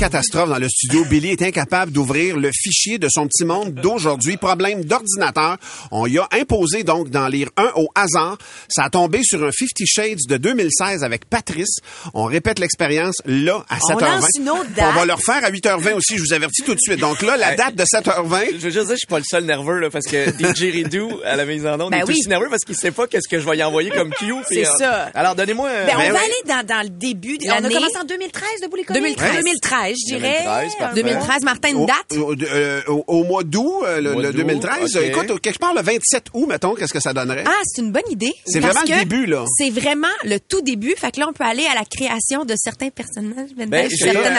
Catastrophe 0.00 0.48
dans 0.48 0.58
le 0.58 0.66
studio. 0.70 1.04
Billy 1.04 1.28
est 1.32 1.42
incapable 1.42 1.92
d'ouvrir 1.92 2.38
le 2.38 2.50
fichier 2.54 2.96
de 2.96 3.06
son 3.10 3.26
petit 3.26 3.44
monde 3.44 3.74
d'aujourd'hui. 3.74 4.38
Problème 4.38 4.82
d'ordinateur. 4.82 5.58
On 5.90 6.06
y 6.06 6.16
a 6.16 6.26
imposé 6.32 6.84
donc 6.84 7.10
d'en 7.10 7.28
lire 7.28 7.50
un 7.58 7.70
au 7.76 7.86
hasard. 7.94 8.38
Ça 8.70 8.84
a 8.84 8.88
tombé 8.88 9.20
sur 9.22 9.44
un 9.44 9.50
Fifty 9.52 9.86
Shades 9.86 10.20
de 10.26 10.38
2016 10.38 11.04
avec 11.04 11.26
Patrice. 11.28 11.80
On 12.14 12.24
répète 12.24 12.58
l'expérience 12.60 13.16
là 13.26 13.62
à 13.68 13.76
On 13.76 13.88
7h20. 13.98 14.00
lance 14.00 14.28
une 14.38 14.48
autre 14.48 14.66
On 14.78 14.80
va 14.80 14.92
date. 14.94 15.06
le 15.06 15.12
refaire 15.12 15.44
à 15.44 15.50
8h20 15.50 15.92
aussi. 15.92 16.16
Je 16.16 16.22
vous 16.22 16.32
avertis 16.32 16.62
tout 16.62 16.74
de 16.74 16.80
suite. 16.80 16.98
Donc 17.00 17.20
là, 17.20 17.36
la 17.36 17.54
date 17.54 17.74
de 17.74 17.84
7h20. 17.84 18.52
Je 18.52 18.56
veux 18.56 18.70
juste 18.70 18.86
dire, 18.86 18.92
je 18.92 18.96
suis 18.96 19.06
pas 19.06 19.18
le 19.18 19.24
seul 19.28 19.44
nerveux, 19.44 19.80
là, 19.80 19.90
parce 19.90 20.06
que 20.06 20.30
DJ 20.30 20.72
Ridou, 20.72 21.10
à 21.26 21.36
la 21.36 21.44
mise 21.44 21.66
en 21.66 21.78
onde, 21.78 21.90
Ben 21.90 21.98
est 21.98 22.04
oui. 22.04 22.14
aussi 22.18 22.26
nerveux 22.26 22.48
parce 22.48 22.64
qu'il 22.64 22.74
sait 22.76 22.90
pas 22.90 23.06
qu'est-ce 23.06 23.28
que 23.28 23.38
je 23.38 23.44
vais 23.46 23.58
y 23.58 23.62
envoyer 23.62 23.90
comme 23.90 24.14
cue. 24.14 24.32
C'est 24.48 24.66
euh, 24.66 24.70
ça. 24.78 25.10
Alors, 25.14 25.34
donnez-moi... 25.34 25.68
Ben, 25.84 25.92
on 25.96 25.98
Ben 25.98 26.12
va 26.14 26.18
oui. 26.20 26.24
aller 26.24 26.48
dans, 26.64 26.66
dans 26.66 26.82
le 26.84 26.88
début. 26.88 27.36
On 27.48 27.50
a 27.50 27.68
commencé 27.68 27.98
en 28.00 28.04
2013, 28.04 28.48
de 28.62 28.76
les 28.76 28.84
comiques? 28.84 29.18
2013. 29.18 29.44
2013. 29.44 29.89
2013, 29.94 30.00
je 30.00 30.14
dirais. 30.16 30.42
2013, 30.44 30.72
parfait. 30.78 31.02
2013, 31.02 31.42
Martin, 31.44 31.68
une 31.70 31.76
Au, 31.76 31.86
date? 31.86 32.18
au- 32.18 32.34
euh, 32.34 32.80
au- 32.88 33.04
au 33.06 33.24
mois 33.24 33.42
d'août, 33.44 33.82
euh, 33.84 34.00
le, 34.00 34.12
Mois 34.12 34.22
le 34.22 34.28
d'août, 34.32 34.36
2013. 34.38 34.96
ok. 34.96 35.02
Écoute, 35.02 35.40
quelque 35.40 35.58
part 35.58 35.74
le 35.74 35.82
27 35.82 36.26
août, 36.34 36.46
mettons, 36.48 36.74
qu'est-ce 36.74 36.92
que 36.92 37.00
ça 37.00 37.12
donnerait? 37.12 37.44
Ah, 37.46 37.50
c'est 37.64 37.82
une 37.82 37.92
bonne 37.92 38.02
idée. 38.10 38.32
C'est 38.46 38.60
vraiment 38.60 38.80
le 38.82 38.98
début, 38.98 39.26
là. 39.26 39.44
C'est 39.58 39.70
vraiment 39.70 40.06
le 40.24 40.38
tout 40.38 40.60
début. 40.62 40.94
Fait 40.96 41.10
que 41.12 41.20
là, 41.20 41.26
on 41.28 41.32
peut 41.32 41.44
aller 41.44 41.66
à 41.66 41.74
la 41.74 41.84
création 41.84 42.44
de 42.44 42.54
certains 42.56 42.90
personnages, 42.90 43.50
Ben, 43.56 43.68
vintage, 43.70 43.90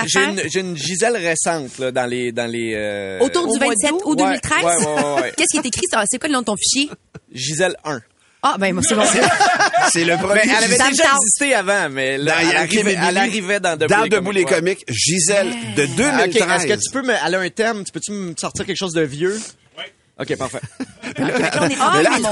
j'ai 0.07 0.23
une, 0.23 0.41
j'ai 0.49 0.59
une 0.59 0.77
Gisèle 0.77 1.17
récente 1.17 1.77
là, 1.79 1.91
dans 1.91 2.05
les... 2.05 2.31
Dans 2.31 2.49
les 2.49 2.73
euh, 2.75 3.19
Autour 3.19 3.47
Au 3.47 3.53
du 3.53 3.59
mois 3.59 3.69
27 3.69 3.89
d'août? 3.91 4.01
août 4.05 4.19
Ouais, 4.21 4.25
2013. 4.41 4.63
ouais, 4.63 4.85
ouais, 4.85 5.21
ouais. 5.21 5.33
Qu'est-ce 5.37 5.51
qui 5.51 5.57
est 5.57 5.67
écrit? 5.67 5.85
ça? 5.91 6.03
C'est 6.09 6.17
quoi 6.19 6.27
le 6.29 6.33
nom 6.33 6.39
de 6.41 6.45
ton 6.45 6.55
fichier? 6.55 6.89
Gisèle 7.33 7.75
1. 7.85 7.99
Ah, 8.43 8.55
ben, 8.59 8.73
moi, 8.73 8.81
c'est 8.87 8.95
bon. 8.95 9.03
C'est 9.91 10.03
le 10.03 10.17
premier. 10.17 10.41
Mais 10.45 10.53
elle 10.57 10.63
avait 10.63 10.89
déjà 10.89 11.03
existé 11.15 11.53
avant, 11.53 11.89
mais 11.89 12.17
là, 12.17 12.33
Dans 12.33 12.49
elle, 12.49 12.57
arrivait, 12.57 12.97
elle 13.07 13.17
arrivait 13.17 13.59
dans 13.59 13.77
Debout 13.77 13.93
dans 13.93 14.01
les 14.03 14.09
Debout 14.09 14.31
les 14.31 14.45
comiques, 14.45 14.83
Gisèle 14.87 15.49
de 15.75 15.83
Ah, 15.83 16.25
ok. 16.25 16.31
2013. 16.33 16.49
Est-ce 16.65 16.67
que 16.73 16.83
tu 16.83 16.91
peux 16.91 17.01
me... 17.03 17.13
Elle 17.25 17.35
a 17.35 17.39
un 17.39 17.49
thème, 17.49 17.83
tu 17.83 17.91
peux-tu 17.91 18.11
me 18.11 18.33
sortir 18.35 18.65
quelque 18.65 18.77
chose 18.77 18.93
de 18.93 19.01
vieux? 19.01 19.39
OK, 20.21 20.35
parfait. 20.37 20.59
on 21.17 21.25
est 21.27 21.33
Ah, 21.79 21.93
Mais 21.97 22.03
là, 22.03 22.09
Ah, 22.13 22.19
mon 22.19 22.25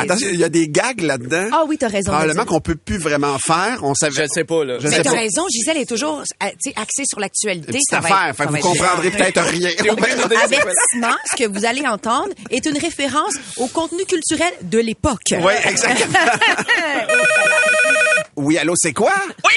attention, 0.00 0.28
il 0.32 0.38
y 0.38 0.44
a 0.44 0.48
des 0.48 0.68
gags 0.68 1.00
là-dedans. 1.00 1.48
Ah 1.52 1.64
oui, 1.66 1.78
t'as 1.78 1.88
raison. 1.88 2.10
Probablement 2.12 2.44
qu'on 2.44 2.60
peut 2.60 2.74
plus 2.76 2.98
vraiment 2.98 3.38
faire. 3.38 3.80
On 3.82 3.94
savait. 3.94 4.14
Je 4.14 4.22
ne 4.22 4.26
sais 4.28 4.44
pas, 4.44 4.64
là. 4.64 4.78
Je 4.78 4.88
Mais 4.88 4.96
sais 4.96 5.02
t'as 5.02 5.10
raison, 5.12 5.46
Gisèle 5.50 5.78
est 5.78 5.86
toujours 5.88 6.20
euh, 6.20 6.46
tu 6.62 6.70
sais, 6.70 6.74
axée 6.76 7.04
sur 7.08 7.18
l'actualité. 7.20 7.78
Va 7.90 7.98
affaire. 7.98 8.26
être- 8.28 8.36
Fait 8.36 8.42
ça 8.42 8.48
que 8.48 8.52
va 8.52 8.58
vous 8.58 8.68
comprendrez 8.68 9.10
peut-être 9.10 9.42
rien. 9.44 9.70
Avertissement, 10.44 11.16
ce 11.30 11.36
que 11.42 11.48
vous 11.48 11.64
allez 11.64 11.86
entendre 11.86 12.28
est 12.50 12.66
une 12.66 12.78
référence 12.78 13.34
au 13.56 13.66
contenu 13.68 14.04
culturel 14.04 14.52
de 14.62 14.78
l'époque. 14.78 15.20
Oui, 15.32 15.52
exactement. 15.64 16.12
oui, 18.40 18.58
allô, 18.58 18.74
c'est 18.76 18.92
quoi? 18.92 19.12
Oui, 19.44 19.52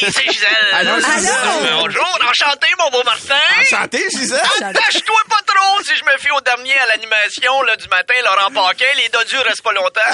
c'est 0.00 0.30
Gisèle. 0.30 0.68
Allô, 0.72 0.98
Gisèle? 1.00 1.34
Bonjour, 1.72 2.18
enchanté, 2.28 2.66
mon 2.78 2.90
beau 2.90 3.02
Martin. 3.04 3.34
Enchanté, 3.60 4.08
Gisèle. 4.10 4.40
Attache-toi 4.62 5.20
pas 5.28 5.40
trop 5.46 5.82
si 5.82 5.96
je 5.96 6.04
me 6.04 6.16
fie 6.18 6.30
au 6.30 6.40
dernier 6.40 6.76
à 6.78 6.86
l'animation 6.86 7.60
là, 7.62 7.76
du 7.76 7.88
matin, 7.88 8.14
Laurent 8.24 8.50
Paquin. 8.52 8.86
Les 8.96 9.08
dodus 9.08 9.38
restent 9.38 9.62
pas 9.62 9.72
longtemps. 9.72 10.00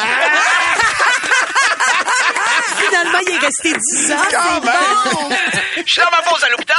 Finalement, 2.79 3.19
il 3.27 3.35
est 3.35 3.39
resté 3.39 3.73
10 3.73 4.13
ans. 4.13 4.23
Quand 4.31 4.61
même. 4.63 5.37
Je 5.77 5.83
suis 5.87 6.01
dans 6.01 6.11
ma 6.11 6.23
pause 6.23 6.43
à 6.45 6.49
l'hôpital. 6.49 6.77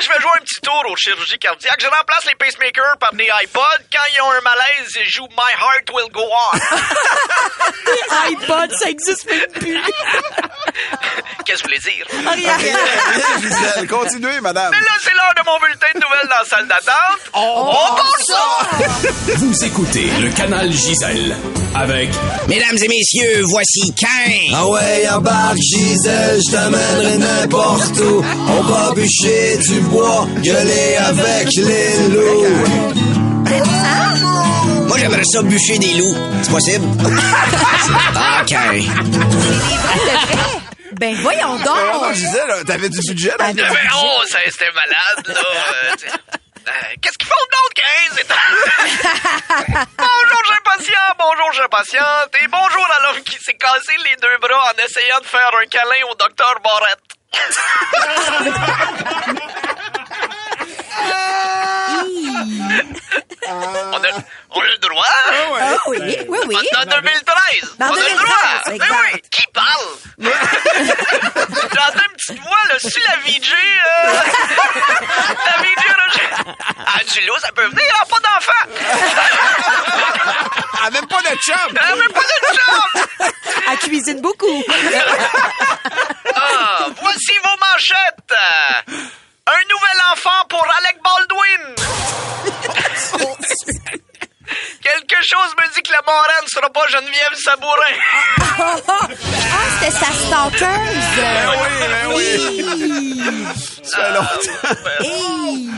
Je 0.00 0.08
vais 0.08 0.20
jouer 0.20 0.30
un 0.36 0.40
petit 0.40 0.60
tour 0.62 0.82
aux 0.88 0.96
chirurgies 0.96 1.38
cardiaques. 1.38 1.80
Je 1.80 1.86
remplace 1.86 2.24
les 2.26 2.34
pacemakers 2.34 2.96
par 2.98 3.12
des 3.14 3.28
iPods. 3.42 3.60
Quand 3.92 4.02
ils 4.14 4.20
ont 4.22 4.30
un 4.32 4.40
malaise, 4.40 4.98
je 5.04 5.10
joue 5.10 5.28
My 5.30 5.52
Heart 5.60 5.90
Will 5.92 6.10
Go 6.10 6.22
On. 6.22 6.58
iPod, 8.30 8.70
ça 8.78 8.88
existe 8.90 9.26
même 9.30 9.46
plus. 9.52 9.80
Qu'est-ce 11.44 11.62
que 11.62 11.68
vous 11.68 11.74
voulez 11.74 11.94
dire? 11.94 12.06
Rien. 12.32 12.56
Bien, 12.58 12.76
Gisèle. 13.40 13.86
Continuez, 13.88 14.40
madame. 14.40 14.70
Mais 14.70 14.78
là, 14.80 14.92
c'est 15.02 15.10
l'heure 15.10 15.34
de 15.36 15.42
mon 15.46 15.58
bulletin 15.58 15.86
de 15.94 16.00
nouvelles 16.00 16.28
dans 16.28 16.42
la 16.42 16.44
salle 16.44 16.68
d'attente. 16.68 17.20
On 17.32 17.72
part 17.96 18.18
ça! 18.26 19.34
Vous 19.36 19.64
écoutez 19.64 20.10
le 20.20 20.30
canal 20.30 20.70
Gisèle 20.70 21.36
avec 21.74 22.10
Mesdames 22.48 22.76
et 22.82 22.88
messieurs, 22.88 23.42
voici 23.48 23.92
Cain. 23.96 24.52
Ah 24.54 24.66
ouais, 24.66 25.08
embarque 25.10 25.56
Gisèle, 25.56 26.40
je 26.46 26.52
t'amènerai 26.52 27.18
n'importe 27.18 27.98
où. 27.98 28.24
On 28.48 28.62
va 28.62 28.92
bûcher 28.92 29.56
du 29.58 29.80
bois, 29.82 30.26
gueuler 30.42 30.96
avec 30.96 31.48
les 31.56 32.08
loups. 32.08 32.90
Moi, 34.90 34.98
j'aimerais 34.98 35.22
ça 35.22 35.40
bûcher 35.42 35.78
des 35.78 35.94
loups. 35.94 36.16
C'est 36.42 36.50
possible? 36.50 36.84
ah, 38.16 38.42
Cain. 38.44 38.82
Ben, 40.94 41.14
voyons 41.22 41.54
donc. 41.58 41.78
Oh, 41.94 42.12
Gisèle, 42.12 42.64
t'avais 42.66 42.88
du 42.88 42.98
budget 42.98 43.32
là? 43.38 43.50
Eh 43.50 43.52
ben, 43.54 43.68
oh, 43.94 44.22
ça, 44.28 44.40
c'était 44.46 44.72
malade, 44.72 45.28
là. 45.28 45.34
Euh, 45.34 45.94
t'sais. 45.94 46.08
Euh, 46.08 46.72
Qu'est-ce 47.00 47.18
qu'ils 47.18 47.28
font 47.28 47.36
d'autre, 47.52 47.74
15? 48.08 48.26
bonjour, 49.96 50.42
j'ai 50.48 50.60
patient, 50.64 51.14
bonjour, 51.16 51.52
j'ai 51.52 51.68
patiente, 51.70 52.34
et 52.42 52.48
bonjour 52.48 52.88
à 52.98 53.02
l'homme 53.02 53.22
qui 53.22 53.38
s'est 53.38 53.54
cassé 53.54 53.92
les 54.10 54.16
deux 54.16 54.38
bras 54.40 54.72
en 54.72 54.84
essayant 54.84 55.20
de 55.20 55.26
faire 55.26 55.52
un 55.62 55.66
câlin 55.66 56.02
au 56.10 56.16
docteur 56.16 56.58
Barrette. 56.64 56.98
on, 63.48 63.52
a, 63.52 64.10
on 64.50 64.60
a 64.60 64.66
le 64.66 64.78
droit? 64.78 65.04
Ah 65.60 65.76
oui, 65.88 65.98
oui, 66.28 66.38
oui. 66.46 66.56
En 66.76 66.84
2013! 66.84 67.76
Dans 67.78 67.86
on 67.86 67.92
a 67.92 67.96
2013, 67.96 68.10
le 68.10 68.16
droit! 68.16 68.60
Eh 68.66 68.78
oui! 68.80 69.22
Qui 69.30 69.42
parle? 69.52 69.88
J'entends 70.18 72.04
une 72.10 72.16
petite 72.16 72.40
voix, 72.42 72.64
là. 72.68 72.74
C'est 72.78 73.04
la 73.06 73.16
VJ, 73.24 73.52
euh... 73.52 74.12
la 75.46 75.62
VJ, 75.62 75.84
là. 75.88 76.54
Ah, 76.86 77.00
du 77.04 77.20
loup, 77.26 77.38
ça 77.40 77.52
peut 77.54 77.66
venir, 77.66 77.94
hein, 78.00 78.06
pas 78.08 78.20
d'enfant! 78.20 78.64
Ah, 80.82 80.90
même 80.90 81.06
pas 81.06 81.20
de 81.22 81.36
chum. 81.38 81.78
Ah, 81.80 81.94
même 81.96 82.12
pas 82.12 82.20
de 82.20 82.26
job! 82.54 83.28
Elle 83.70 83.78
cuisine 83.78 84.20
beaucoup. 84.20 84.64
pas 96.80 96.88
Geneviève 96.88 97.34
Sabourin. 97.36 97.96
Ah, 99.52 99.66
c'était 99.80 99.90
sa 99.90 100.12
stalkeuse. 100.12 101.18
Oui, 101.60 101.72
ben 101.80 102.06
oui. 102.14 102.28
Ça 103.82 103.96
fait 103.96 104.12
longtemps. 104.12 104.76
Hey. 105.00 105.70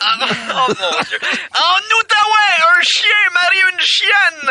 Ah, 0.00 0.16
oh 0.54 0.68
mon 0.68 0.94
Dieu. 1.02 1.18
En 1.54 1.80
Outaouais, 1.98 2.56
un 2.58 2.82
chien 2.82 3.22
marie 3.34 3.64
une 3.72 3.80
chienne. 3.80 4.48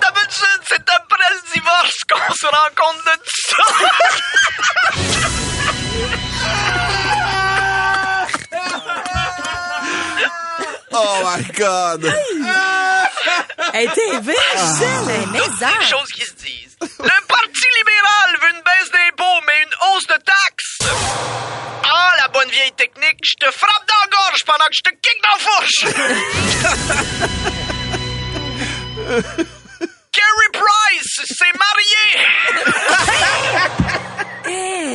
D'habitude, 0.00 0.62
c'est 0.68 0.88
après 0.90 1.30
le 1.30 1.40
divorce 1.54 1.98
qu'on 2.10 2.34
se 2.34 2.46
rend 2.46 2.70
compte 2.76 3.02
de 3.06 3.14
tout 3.16 3.40
ça. 3.48 3.62
Oh 10.92 11.22
my 11.24 11.42
God. 11.56 12.02
Elle 13.72 13.84
était 13.88 14.10
Gisèle. 14.10 15.28
Mais. 15.32 15.40
Des 15.40 15.86
choses 15.86 16.10
qui 16.14 16.22
se 16.22 16.34
disent. 16.34 16.76
Le 16.80 17.26
Parti 17.26 17.66
libéral 17.78 18.36
veut 18.40 18.50
une 18.56 18.62
baisse 18.62 18.90
d'impôts, 18.90 19.40
mais 19.46 19.62
une 19.62 19.74
hausse 19.88 20.06
de 20.06 20.14
taxes. 20.14 20.78
Ah, 21.84 22.12
la 22.18 22.28
bonne 22.28 22.50
vieille 22.50 22.72
technique, 22.72 23.18
je 23.22 23.34
te 23.34 23.50
frappe 23.50 23.86
dans 23.86 24.00
la 24.02 24.08
gorge 24.16 24.44
pendant 24.46 24.66
que 24.66 24.74
je 24.74 24.82
te 24.82 24.90
kick 24.90 25.20
dans 25.22 25.36
la 25.36 25.42
fourche. 25.48 25.84
Carrie 30.12 30.52
Price 30.52 31.20
s'est 31.24 31.54
mariée. 31.58 32.10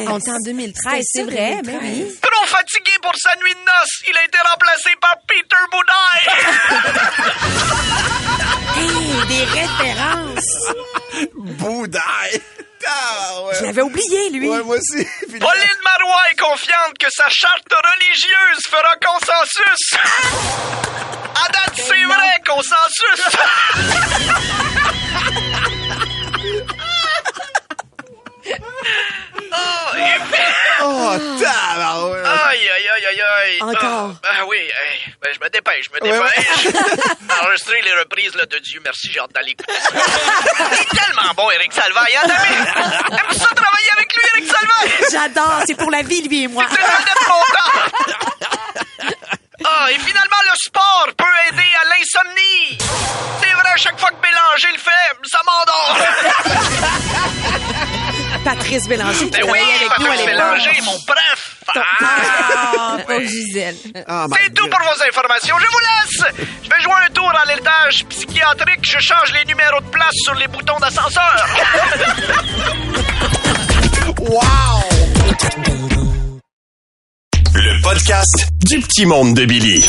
On 0.07 0.19
est 0.19 0.29
en 0.29 0.39
2013, 0.39 1.05
c'est 1.11 1.23
vrai, 1.23 1.61
mais 1.65 1.77
oui. 1.81 2.19
Trop 2.21 2.45
fatigué 2.47 2.91
pour 3.01 3.15
sa 3.15 3.35
nuit 3.37 3.53
de 3.53 3.59
noces, 3.59 4.03
il 4.07 4.17
a 4.17 4.23
été 4.25 4.37
remplacé 4.49 4.89
par 5.01 5.15
Peter 5.27 5.57
Boudaille. 5.71 6.29
Des 9.27 9.43
références. 9.43 10.57
Boudaille. 11.33 12.41
Ah, 12.87 13.41
ouais. 13.43 13.55
Je 13.59 13.65
l'avais 13.65 13.81
oublié, 13.81 14.29
lui. 14.29 14.47
Ouais, 14.47 14.61
moi 14.63 14.75
aussi. 14.77 15.03
Pauline 15.21 15.79
Marois 15.83 16.21
est 16.31 16.39
confiante 16.39 16.97
que 16.99 17.07
sa 17.09 17.25
charte 17.29 17.67
religieuse 17.73 18.61
fera 18.69 18.95
consensus. 19.03 19.93
À 21.37 21.47
date, 21.51 21.73
c'est 21.75 22.03
vrai, 22.03 22.41
consensus. 22.47 23.25
Oh, 29.51 29.97
et 29.97 30.19
puis- 30.31 30.41
Oh, 30.81 31.17
aïe. 33.43 33.57
Encore. 33.61 34.15
Ah, 34.23 34.29
ben 34.39 34.45
oui, 34.47 34.57
hey, 34.57 35.13
ben, 35.21 35.31
je 35.33 35.39
me 35.39 35.49
dépêche, 35.49 35.85
je 35.85 35.91
me 35.91 35.99
dépêche. 35.99 36.73
Enregistrer 37.41 37.81
les 37.81 37.93
reprises 37.99 38.35
là, 38.35 38.45
de 38.45 38.57
Dieu, 38.59 38.81
merci, 38.83 39.11
j'ai 39.11 39.19
hâte 39.19 39.31
d'aller 39.33 39.51
écouter 39.51 39.73
ça. 39.79 39.89
Il 39.93 40.81
est 40.81 40.99
tellement 40.99 41.33
bon, 41.35 41.49
Eric 41.51 41.73
Salvaille. 41.73 42.15
Hein, 42.15 42.27
David? 42.27 43.19
Aimes 43.19 43.37
ça 43.37 43.47
travailler 43.55 43.89
avec 43.97 44.15
lui, 44.15 44.21
Eric 44.33 44.51
Salvaille? 44.51 44.91
J'adore. 45.11 45.61
C'est 45.67 45.75
pour 45.75 45.91
la 45.91 46.01
vie, 46.01 46.21
lui 46.27 46.43
et 46.43 46.47
moi. 46.47 46.65
C'est. 46.69 46.77
Ah, 49.67 49.87
et 49.91 49.97
finalement, 49.99 50.41
le 50.51 50.57
sport 50.57 51.07
peut 51.17 51.23
aider 51.49 51.69
à 51.81 51.85
l'insomnie. 51.89 52.77
C'est 53.41 53.51
vrai, 53.53 53.71
chaque 53.77 53.99
fois 53.99 54.09
que 54.09 54.21
Bélanger 54.21 54.71
le 54.73 54.79
fait, 54.79 55.17
ça 55.23 55.39
m'endort. 55.45 55.97
Patrice 58.43 58.87
Bélanger 58.87 59.25
qui 59.25 59.31
Ben 59.31 59.49
oui, 59.49 59.59
avec 59.59 59.99
nous 59.99 60.05
à 60.05 60.09
Patrice. 60.09 60.25
Bélanger, 60.25 60.81
mon 60.83 60.99
prof. 61.01 61.54
Ah. 61.75 62.97
Ah, 63.07 63.19
Gisèle. 63.21 63.75
Oh 64.07 64.25
my 64.29 64.37
C'est 64.43 64.53
tout 64.53 64.67
pour 64.69 64.79
vos 64.79 65.03
informations. 65.07 65.55
Je 65.59 65.65
vous 65.65 65.79
laisse. 65.79 66.47
Je 66.63 66.69
vais 66.69 66.81
jouer 66.81 66.93
un 67.07 67.11
tour 67.13 67.31
en 67.31 67.47
l'étage 67.47 68.05
psychiatrique. 68.09 68.79
Je 68.83 68.99
change 68.99 69.31
les 69.33 69.45
numéros 69.45 69.81
de 69.81 69.87
place 69.89 70.13
sur 70.23 70.35
les 70.35 70.47
boutons 70.47 70.79
d'ascenseur. 70.79 71.45
Wow! 74.17 74.81
podcast 77.83 78.47
du 78.63 78.79
petit 78.79 79.05
monde 79.05 79.35
de 79.35 79.45
Billy. 79.45 79.85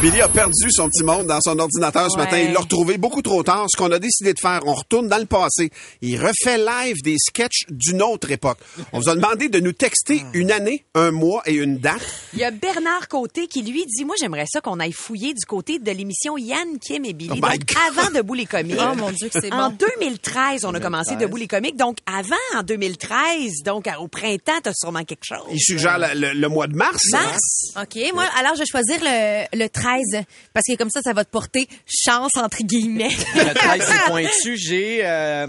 Billy 0.00 0.20
a 0.20 0.28
perdu 0.28 0.70
son 0.70 0.88
petit 0.88 1.02
monde 1.02 1.26
dans 1.26 1.40
son 1.40 1.58
ordinateur 1.58 2.10
ce 2.10 2.16
Ouais. 2.18 2.24
matin. 2.24 2.38
Il 2.38 2.52
l'a 2.52 2.60
retrouvé 2.60 2.98
beaucoup 2.98 3.22
trop 3.22 3.42
tard. 3.42 3.66
Ce 3.70 3.76
qu'on 3.76 3.90
a 3.90 3.98
décidé 3.98 4.34
de 4.34 4.38
faire, 4.38 4.60
on 4.66 4.74
retourne 4.74 5.08
dans 5.08 5.18
le 5.18 5.24
passé. 5.24 5.70
Il 6.02 6.18
refait 6.20 6.58
live 6.58 6.96
des 7.02 7.16
sketchs 7.18 7.64
d'une 7.70 8.02
autre 8.02 8.30
époque. 8.30 8.58
On 8.92 9.00
vous 9.00 9.08
a 9.08 9.14
demandé 9.14 9.48
de 9.48 9.60
nous 9.60 9.72
texter 9.72 10.22
une 10.34 10.50
année, 10.50 10.84
un 10.94 11.10
mois 11.10 11.42
et 11.46 11.54
une 11.54 11.78
date. 11.78 12.02
Il 12.34 12.40
y 12.40 12.44
a 12.44 12.50
Bernard 12.50 13.08
Côté 13.08 13.46
qui 13.46 13.62
lui 13.62 13.86
dit 13.86 14.04
moi 14.04 14.14
j'aimerais 14.20 14.46
ça 14.46 14.60
qu'on 14.60 14.78
aille 14.80 14.92
fouiller 14.92 15.32
du 15.32 15.44
côté 15.46 15.78
de 15.78 15.90
l'émission 15.90 16.36
Yann 16.36 16.78
Kim 16.80 17.04
et 17.04 17.12
Billy 17.12 17.30
Oh 17.34 17.40
donc 17.40 17.74
avant 17.88 18.10
Debout 18.14 18.34
les 18.34 18.46
comiques. 18.46 18.76
Oh 18.80 18.94
mon 18.96 19.10
Dieu 19.10 19.28
que 19.28 19.40
c'est 19.40 19.52
En 19.52 19.70
bon. 19.70 19.76
2013, 20.00 20.64
on 20.64 20.74
a 20.74 20.80
commencé 20.80 21.16
Debout 21.16 21.36
les 21.36 21.46
comiques 21.48 21.76
donc 21.76 21.96
avant 22.06 22.34
en 22.58 22.62
2013 22.62 23.62
donc 23.64 23.86
au 24.00 24.08
printemps 24.08 24.60
tu 24.62 24.68
as 24.68 24.74
sûrement 24.74 25.04
quelque 25.04 25.24
chose. 25.24 25.38
Il 25.52 25.60
suggère 25.60 25.98
le, 25.98 26.18
le- 26.20 26.32
le 26.34 26.48
mois 26.48 26.66
de 26.66 26.74
mars. 26.76 27.00
Mars. 27.12 27.72
OK, 27.80 27.98
moi, 28.12 28.24
alors 28.38 28.54
je 28.54 28.60
vais 28.60 28.66
choisir 28.66 28.98
le, 29.02 29.46
le 29.56 29.68
13 29.74 30.24
parce 30.52 30.64
que 30.66 30.76
comme 30.76 30.90
ça, 30.90 31.00
ça 31.02 31.12
va 31.12 31.24
te 31.24 31.30
porter 31.30 31.68
chance, 31.86 32.32
entre 32.36 32.62
guillemets. 32.62 33.10
Le 33.34 33.54
13, 33.54 33.82
c'est 33.86 34.10
pointu. 34.10 34.56
J'ai, 34.64 35.00
euh, 35.04 35.46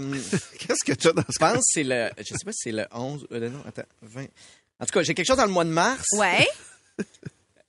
Qu'est-ce 0.58 0.84
que 0.84 0.92
tu 0.92 1.08
as 1.08 1.12
dans 1.12 1.22
ce 1.22 1.26
je 1.32 1.38
pense 1.38 1.54
que 1.54 1.60
c'est 1.64 1.84
le, 1.84 2.10
je 2.18 2.24
sais 2.24 2.44
pas 2.44 2.52
si 2.52 2.58
c'est 2.64 2.72
le 2.72 2.86
11, 2.92 3.26
euh, 3.32 3.48
non, 3.48 3.62
attends, 3.66 3.82
20. 4.02 4.22
En 4.78 4.84
tout 4.84 4.92
cas, 4.92 5.02
j'ai 5.02 5.14
quelque 5.14 5.26
chose 5.26 5.36
dans 5.36 5.46
le 5.46 5.52
mois 5.52 5.64
de 5.64 5.70
mars. 5.70 6.04
Ouais. 6.18 6.46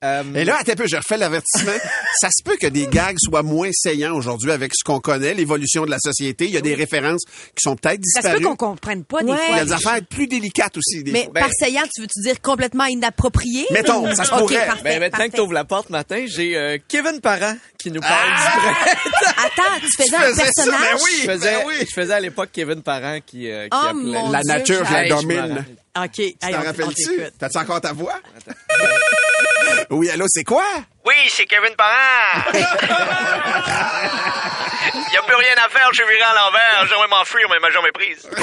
Euh, 0.07 0.23
Et 0.35 0.45
là, 0.45 0.57
attends 0.59 0.71
un 0.73 0.75
peu, 0.75 0.87
je 0.87 0.95
refais 0.95 1.17
l'avertissement. 1.17 1.71
ça 2.21 2.29
se 2.29 2.43
peut 2.43 2.57
que 2.59 2.67
des 2.67 2.87
gags 2.87 3.15
soient 3.19 3.43
moins 3.43 3.69
saillants 3.73 4.15
aujourd'hui 4.15 4.51
avec 4.51 4.71
ce 4.77 4.83
qu'on 4.83 4.99
connaît, 4.99 5.33
l'évolution 5.33 5.85
de 5.85 5.91
la 5.91 5.99
société. 5.99 6.45
Il 6.45 6.51
y 6.51 6.57
a 6.57 6.61
des 6.61 6.75
références 6.75 7.23
qui 7.25 7.61
sont 7.61 7.75
peut-être 7.75 8.01
Ça 8.05 8.21
se 8.21 8.27
peut 8.27 8.33
disparues. 8.37 8.55
qu'on 8.57 8.67
comprenne 8.67 9.03
pas 9.03 9.21
des 9.23 9.31
Ouais. 9.31 9.37
Il 9.37 9.43
y 9.43 9.53
fois. 9.53 9.61
a 9.61 9.65
des 9.65 9.71
affaires 9.73 9.99
plus 10.09 10.27
délicates 10.27 10.77
aussi. 10.77 11.03
Des 11.03 11.11
Mais 11.11 11.23
fois. 11.25 11.33
par 11.33 11.49
saillant, 11.59 11.83
tu 11.93 12.01
veux-tu 12.01 12.21
dire 12.21 12.41
complètement 12.41 12.85
inapproprié? 12.85 13.65
Mettons, 13.71 14.13
ça 14.15 14.23
se 14.23 14.31
OK, 14.33 14.39
pourrait. 14.39 14.65
parfait, 14.65 14.83
ben, 14.83 14.99
maintenant 14.99 15.09
parfait. 15.17 15.29
que 15.29 15.35
tu 15.35 15.41
ouvres 15.41 15.53
la 15.53 15.65
porte 15.65 15.89
matin, 15.89 16.25
j'ai 16.27 16.55
euh, 16.57 16.77
Kevin 16.87 17.19
Parent 17.21 17.55
qui 17.77 17.91
nous 17.91 18.01
parle 18.01 18.13
Ah! 18.35 18.53
du 18.53 18.59
printemps. 18.59 19.33
Attends, 19.45 19.79
tu 19.81 19.87
faisais 20.03 20.09
Tu 20.09 20.15
un 20.15 20.19
faisais 20.29 20.35
ça, 20.35 20.43
personnage? 20.43 20.79
ben 20.81 20.97
oui. 21.03 21.11
Je 21.21 21.31
faisais, 21.31 21.53
ben 21.57 21.63
oui. 21.67 21.73
je 21.81 21.93
faisais 22.01 22.13
à 22.13 22.19
l'époque 22.19 22.49
Kevin 22.53 22.81
Parent 22.81 23.19
qui, 23.25 23.49
euh, 23.51 23.63
qui 23.65 23.69
Oh, 23.73 23.87
appelait. 23.89 24.31
La 24.31 24.41
Dieu, 24.41 24.53
nature, 24.53 24.85
je 24.85 24.93
la 24.93 25.09
domine. 25.09 25.65
OK, 26.03 26.11
Tu 26.13 26.33
t'en 26.39 26.61
rappelles-tu? 26.61 27.21
T'as-tu 27.39 27.57
encore 27.57 27.81
ta 27.81 27.93
voix? 27.93 28.19
oui, 29.89 30.09
allô, 30.09 30.25
c'est 30.27 30.43
quoi? 30.43 30.63
Oui, 31.05 31.13
c'est 31.29 31.45
Kevin 31.45 31.75
Parent. 31.75 32.53
Il 34.93 34.99
n'y 35.11 35.17
a 35.17 35.21
plus 35.21 35.35
rien 35.35 35.55
à 35.57 35.67
faire, 35.69 35.87
je 35.91 36.01
suis 36.01 36.09
viré 36.11 36.23
à 36.23 36.33
l'envers. 36.33 36.85
J'aimerais 36.87 37.07
m'enfuir, 37.07 37.47
mais 37.49 37.59
m'a 37.59 37.69
jamais 37.71 37.91
prise. 37.91 38.27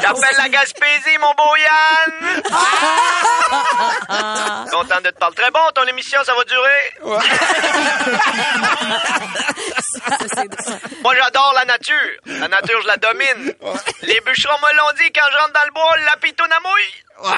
J'appelle 0.00 0.36
la 0.38 0.48
Gaspésie, 0.48 1.18
mon 1.20 1.32
beau 1.34 1.56
Yann. 1.56 2.42
Content 4.70 5.00
de 5.02 5.10
te 5.10 5.18
parler. 5.18 5.34
Très 5.36 5.50
bon, 5.50 5.60
ton 5.74 5.84
émission, 5.86 6.22
ça 6.24 6.34
va 6.34 6.44
durer? 6.44 6.94
Moi, 11.02 11.14
j'adore 11.16 11.52
la 11.54 11.64
nature. 11.64 12.10
La 12.26 12.48
nature, 12.48 12.80
je 12.82 12.86
la 12.86 12.96
domine. 12.96 13.54
Les 14.02 14.20
bûcherons 14.20 14.58
me 14.58 14.72
l'ont 14.76 14.92
dit 14.98 15.10
quand 15.12 15.28
je 15.30 15.36
rentre 15.38 15.52
dans 15.52 15.64
le 15.64 15.70
bois, 15.72 15.96
la 16.04 16.16
pitoune 16.16 16.52
à 16.52 16.60
mouille. 16.60 17.04
Oh 17.22 17.30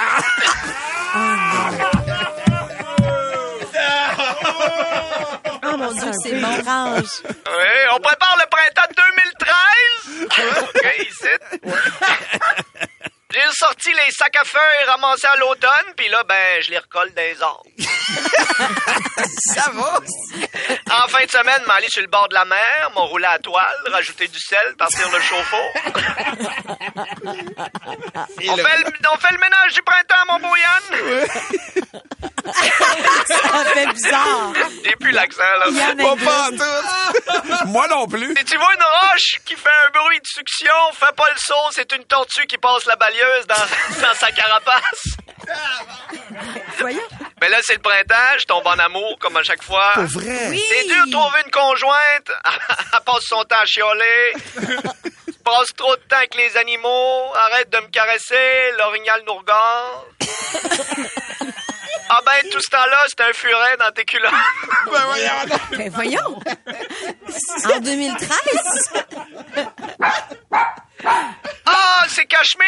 Dieu, 6.11 6.21
c'est 6.23 6.41
bon. 6.41 6.59
étrange. 6.59 7.23
Oui, 7.25 7.75
on 7.93 8.01
prépare 8.01 8.37
le 8.39 8.47
printemps 8.51 8.93
2013. 8.97 10.29
OK, 10.63 10.87
ici. 11.01 11.29
J'ai 13.37 13.43
sorti 13.53 13.91
les 13.93 14.11
sacs 14.13 14.37
à 14.37 14.45
feuilles 14.45 14.87
ramassés 14.87 15.27
à 15.27 15.37
l'automne, 15.37 15.93
puis 15.95 16.09
là, 16.09 16.23
ben, 16.25 16.63
je 16.63 16.71
les 16.71 16.79
recolle 16.79 17.13
dans 17.13 17.21
les 17.21 17.43
arbres. 17.43 17.67
Ça 19.55 19.71
va? 19.75 20.01
En 20.91 21.09
fin 21.09 21.23
de 21.25 21.31
semaine, 21.31 21.63
m'aller 21.67 21.89
sur 21.91 22.01
le 22.01 22.09
bord 22.09 22.29
de 22.29 22.35
la 22.35 22.47
mer, 22.47 22.91
m'enrouler 22.95 23.27
à 23.27 23.33
la 23.33 23.39
toile, 23.41 23.77
rajouter 23.93 24.29
du 24.29 24.39
sel, 24.39 24.75
partir 24.79 25.11
le 25.11 25.21
chauffe-eau. 25.21 25.57
on, 28.49 28.57
fait 28.57 28.79
le, 28.79 28.93
on 29.13 29.17
fait 29.19 29.33
le 29.33 29.39
ménage 29.39 29.75
du 29.75 29.83
printemps, 29.83 30.25
mon 30.29 30.39
beau 30.39 30.57
Yann. 30.57 31.27
Ça 32.53 33.65
fait 33.73 33.87
bizarre. 33.87 34.53
J'ai 34.85 34.97
plus 34.97 35.11
l'accent, 35.13 35.43
là. 35.59 35.67
Yann 35.71 35.97
Pas, 35.97 36.05
Ingrid. 36.13 36.25
pas 36.25 36.47
en 36.47 36.51
tout. 36.51 37.67
Moi 37.67 37.87
non 37.89 38.07
plus. 38.07 38.35
Si 38.37 38.45
tu 38.45 38.57
vois 38.57 38.73
une 38.75 38.83
roche 38.83 39.37
qui 39.45 39.55
fait 39.57 39.69
un 39.69 39.91
bruit 39.99 40.21
de 40.21 40.27
succion, 40.27 40.73
fais 40.93 41.13
pas 41.17 41.29
le 41.31 41.39
saut, 41.39 41.71
c'est 41.73 41.91
une 41.93 42.05
tortue 42.05 42.47
qui 42.47 42.59
passe 42.59 42.85
la 42.87 42.97
balieuse 42.97 43.47
dans, 43.47 43.55
dans 44.09 44.15
sa 44.15 44.31
carapace. 44.33 45.05
Voyons. 46.79 47.01
Mais 47.41 47.49
là, 47.49 47.59
c'est 47.63 47.75
le 47.75 47.81
printemps, 47.81 48.39
je 48.39 48.45
tombe 48.47 48.67
en 48.67 48.79
amour, 48.79 49.17
comme 49.21 49.37
à 49.37 49.43
chaque 49.43 49.63
fois. 49.63 49.93
Pour 49.95 50.05
vrai? 50.05 50.57
C'est 50.71 50.87
dur 50.89 51.07
de 51.07 51.11
trouver 51.13 51.41
une 51.45 51.51
conjointe. 51.51 52.31
Elle 52.93 53.01
passe 53.05 53.25
son 53.29 53.43
temps 53.45 53.61
à 53.61 53.67
chialer. 53.67 54.33
Passe 55.45 55.69
trop 55.77 55.95
de 55.95 56.01
temps 56.03 56.17
avec 56.17 56.35
les 56.35 56.57
animaux. 56.57 57.33
Arrête 57.37 57.71
de 57.71 57.79
me 57.79 57.87
caresser. 57.89 58.73
L'orignal 58.79 59.23
nous 59.27 59.35
regarde. 59.35 60.05
Ah 62.09 62.21
ben, 62.25 62.51
tout 62.51 62.61
ce 62.61 62.71
temps-là, 62.71 62.99
c'est 63.09 63.21
un 63.21 63.33
furet 63.33 63.77
dans 63.79 63.91
tes 63.93 64.05
culottes. 64.05 64.33
Ben 65.77 65.91
voyons. 65.91 66.41
En 67.75 67.81
2013? 67.81 68.31
Ah, 71.67 72.05
c'est 72.09 72.27
Cachemire! 72.27 72.67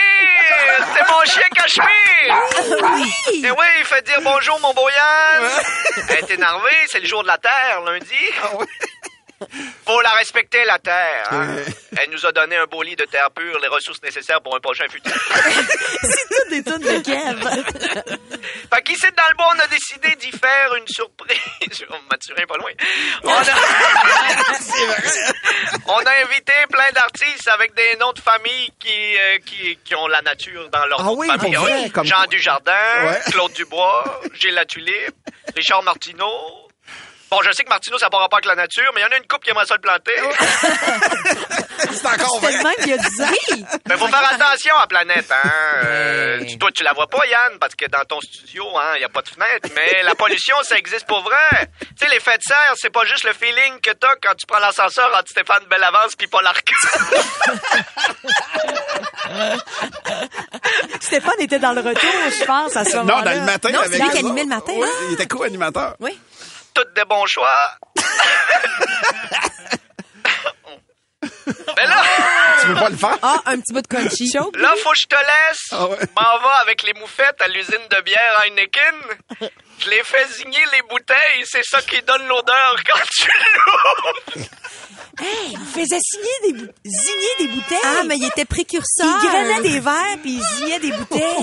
C'est 0.94 1.10
mon 1.10 1.24
chien 1.24 1.48
Cachemire! 1.54 2.36
Oui! 2.82 3.12
Eh 3.44 3.50
oui, 3.50 3.66
il 3.78 3.84
fait 3.84 4.02
dire 4.02 4.20
bonjour, 4.22 4.58
mon 4.60 4.74
beau 4.74 4.88
Yann. 4.88 5.50
Elle 6.08 6.16
est 6.24 6.30
énervée, 6.32 6.76
c'est 6.88 7.00
le 7.00 7.06
jour 7.06 7.22
de 7.22 7.28
la 7.28 7.38
Terre, 7.38 7.80
lundi. 7.86 8.14
Faut 9.86 10.00
la 10.00 10.10
respecter, 10.10 10.64
la 10.64 10.78
Terre. 10.78 11.28
hein. 11.30 11.56
Elle 12.00 12.10
nous 12.10 12.26
a 12.26 12.32
donné 12.32 12.56
un 12.56 12.66
beau 12.66 12.82
lit 12.82 12.96
de 12.96 13.04
terre 13.04 13.30
pure, 13.30 13.58
les 13.60 13.68
ressources 13.68 14.02
nécessaires 14.02 14.40
pour 14.40 14.54
un 14.56 14.60
prochain 14.60 14.84
futur. 14.88 15.12
Toutes 15.32 16.50
des 16.50 16.62
tonnes 16.62 16.82
de 16.82 17.00
Kev. 17.02 17.40
Fait 18.72 18.82
qu'ici, 18.82 19.06
dans 19.16 19.24
le 19.30 19.36
bois, 19.36 19.48
on 19.56 19.58
a 19.60 19.66
décidé 19.68 20.14
d'y 20.16 20.30
faire 20.30 20.74
une 20.76 20.86
surprise. 20.88 21.38
On 21.90 21.98
Mathurin, 22.10 22.44
pas 22.46 22.56
loin. 22.56 22.70
On 23.24 23.30
a... 23.30 23.42
on 25.86 25.98
a 26.06 26.10
invité 26.24 26.52
plein 26.70 26.90
d'artistes 26.94 27.48
avec 27.48 27.74
des 27.74 27.96
noms 28.00 28.12
de 28.12 28.20
famille 28.20 28.70
qui, 28.78 29.16
euh, 29.18 29.38
qui, 29.44 29.78
qui 29.84 29.94
ont 29.94 30.06
la 30.08 30.22
nature 30.22 30.68
dans 30.70 30.84
leur 30.86 31.00
Ah 31.00 31.04
nom 31.04 31.14
de 31.14 31.18
oui, 31.20 31.26
famille. 31.28 31.54
pour 31.54 31.64
vrai, 31.64 31.80
Oui. 31.84 31.90
comme- 31.90 32.06
Jean 32.06 32.24
Dujardin, 32.30 32.72
Ouais. 33.04 33.20
Claude 33.30 33.52
Dubois, 33.52 34.20
Gilles 34.34 34.62
Tulipe, 34.68 35.14
Richard 35.56 35.82
Martineau. 35.82 36.67
Bon, 37.30 37.40
je 37.42 37.52
sais 37.52 37.62
que 37.62 37.68
Martineau, 37.68 37.98
ça 37.98 38.06
n'a 38.06 38.10
pas 38.10 38.26
avec 38.32 38.46
la 38.46 38.54
nature, 38.54 38.90
mais 38.94 39.02
il 39.02 39.04
y 39.04 39.06
en 39.06 39.10
a 39.12 39.16
une 39.18 39.26
couple 39.26 39.44
qui 39.44 39.50
aimerait 39.50 39.66
ça 39.66 39.74
le 39.74 39.80
planter. 39.80 40.14
C'est 41.92 42.06
encore 42.06 42.38
vrai. 42.40 42.52
Tellement 42.52 42.72
qu'il 42.74 42.88
y 42.88 42.92
a 42.92 42.96
10 42.98 43.22
ans. 43.22 43.26
Mais 43.88 43.96
faut 43.96 44.08
faire 44.08 44.32
attention 44.32 44.74
à 44.76 44.80
la 44.80 44.86
planète, 44.86 45.30
hein. 45.30 45.50
Euh, 45.84 46.44
tu- 46.44 46.58
toi, 46.58 46.70
tu 46.72 46.82
la 46.82 46.92
vois 46.92 47.06
pas, 47.06 47.24
Yann, 47.26 47.58
parce 47.60 47.74
que 47.74 47.86
dans 47.88 48.04
ton 48.04 48.20
studio, 48.20 48.64
hein, 48.78 48.92
il 48.96 49.02
y 49.02 49.04
a 49.04 49.08
pas 49.08 49.22
de 49.22 49.28
fenêtre. 49.28 49.68
Mais 49.74 50.02
la 50.02 50.14
pollution, 50.14 50.56
ça 50.62 50.76
existe 50.76 51.06
pour 51.06 51.22
vrai. 51.22 51.70
Tu 51.80 51.86
sais, 51.98 52.08
l'effet 52.08 52.36
de 52.38 52.42
serre, 52.42 52.72
c'est 52.76 52.90
pas 52.90 53.04
juste 53.04 53.24
le 53.24 53.32
feeling 53.32 53.80
que 53.80 53.90
t'as 53.92 54.14
quand 54.22 54.34
tu 54.36 54.46
prends 54.46 54.58
l'ascenseur 54.60 55.08
entre 55.16 55.28
Stéphane 55.30 55.64
Bellavance 55.70 56.14
puis 56.16 56.26
Paul 56.28 56.44
Arcand. 56.46 56.74
Stéphane 61.00 61.40
était 61.40 61.58
dans 61.58 61.72
le 61.72 61.80
retour, 61.80 62.10
je 62.38 62.44
pense, 62.44 62.76
à 62.76 62.84
ce 62.84 62.96
Non, 62.96 63.04
moment-là. 63.04 63.34
dans 63.34 63.40
le 63.40 63.46
matin. 63.46 63.70
Non, 63.70 63.80
c'est 63.90 63.98
lui 63.98 64.10
qui 64.10 64.18
animait 64.18 64.42
le 64.42 64.48
matin, 64.48 64.72
Oui, 64.76 64.84
hein? 64.88 65.04
il 65.08 65.14
était 65.14 65.26
co-animateur. 65.26 65.94
Oui. 66.00 66.18
Toutes 66.74 66.92
des 66.94 67.04
bons 67.04 67.26
choix. 67.26 67.72
Mais 71.76 71.86
là, 71.92 72.02
Tu 72.60 72.66
veux 72.68 72.74
pas 72.74 72.88
le 72.90 72.96
faire? 72.96 73.18
Ah, 73.22 73.40
un 73.46 73.58
petit 73.60 73.72
bout 73.72 73.82
de 73.82 73.86
crunchy. 73.86 74.30
là, 74.54 74.74
faut 74.82 74.90
que 74.90 74.98
je 75.00 75.06
te 75.06 75.14
laisse. 75.16 75.66
Ah 75.72 75.86
ouais. 75.86 75.98
M'en 76.16 76.38
va 76.40 76.54
avec 76.62 76.82
les 76.82 76.92
moufettes 76.94 77.40
à 77.40 77.46
l'usine 77.48 77.86
de 77.90 78.00
bière 78.02 78.42
Heineken. 78.44 79.50
Je 79.80 79.90
les 79.90 80.02
fais 80.04 80.26
zigner 80.28 80.64
les 80.72 80.82
bouteilles. 80.82 81.44
C'est 81.44 81.64
ça 81.64 81.80
qui 81.82 82.00
donne 82.02 82.26
l'odeur 82.26 82.76
quand 82.86 83.00
tu 83.10 83.28
l'ouvres. 83.66 84.48
Hey, 85.20 85.52
il 85.52 85.58
faisait 85.66 85.98
signer 86.00 86.38
des, 86.44 86.52
bou- 86.60 86.72
zigner 86.86 87.34
des 87.40 87.48
bouteilles. 87.48 87.78
Ah, 87.82 88.02
mais 88.06 88.16
il 88.16 88.24
était 88.26 88.44
précurseur. 88.44 89.18
Il 89.22 89.28
grenait 89.28 89.60
des 89.62 89.80
verres 89.80 90.18
puis 90.22 90.34
il 90.34 90.42
zignait 90.56 90.78
des 90.78 90.92
bouteilles. 90.92 91.22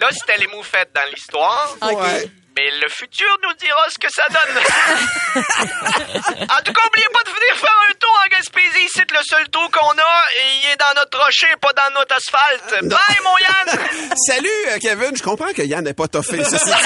Là, 0.00 0.08
c'était 0.12 0.38
les 0.38 0.46
moufettes 0.46 0.92
dans 0.94 1.08
l'histoire. 1.12 1.76
Ouais. 1.82 2.30
Mais 2.56 2.70
le 2.82 2.88
futur 2.88 3.28
nous 3.42 3.54
dira 3.54 3.86
ce 3.90 3.98
que 3.98 4.10
ça 4.10 4.22
donne. 4.30 4.56
en 5.36 6.62
tout 6.64 6.72
cas, 6.72 6.82
oubliez 6.88 7.06
pas 7.12 7.22
de 7.22 7.30
venir 7.30 7.56
faire 7.56 7.78
un 7.90 7.94
tour 8.00 8.18
en 8.24 8.28
Gaspésie. 8.30 8.88
C'est 8.94 9.10
le 9.10 9.18
seul 9.22 9.48
trou 9.50 9.68
qu'on 9.70 9.90
a 9.90 10.22
et 10.38 10.56
il 10.62 10.70
est 10.72 10.76
dans 10.76 10.94
notre 10.96 11.22
rocher, 11.22 11.48
pas 11.60 11.72
dans 11.74 11.94
notre 11.94 12.16
asphalte. 12.16 12.82
Bye, 12.82 13.18
mon 13.22 13.38
Yann! 13.38 13.78
Salut, 14.26 14.48
euh, 14.68 14.78
Kevin. 14.80 15.14
Je 15.14 15.22
comprends 15.22 15.52
que 15.52 15.62
Yann 15.62 15.84
n'est 15.84 15.92
pas 15.92 16.08
toffé. 16.08 16.42
C'est 16.44 16.58
ça. 16.58 16.78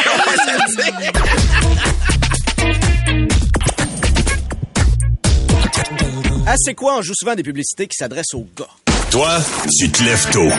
Ah, 6.46 6.54
c'est 6.58 6.74
quoi? 6.74 6.96
On 6.96 7.02
joue 7.02 7.14
souvent 7.14 7.36
des 7.36 7.44
publicités 7.44 7.86
qui 7.86 7.96
s'adressent 7.96 8.34
aux 8.34 8.46
gars. 8.56 8.66
Toi, 9.10 9.38
tu 9.78 9.88
te 9.90 10.02
lèves 10.02 10.30
tôt. 10.32 10.50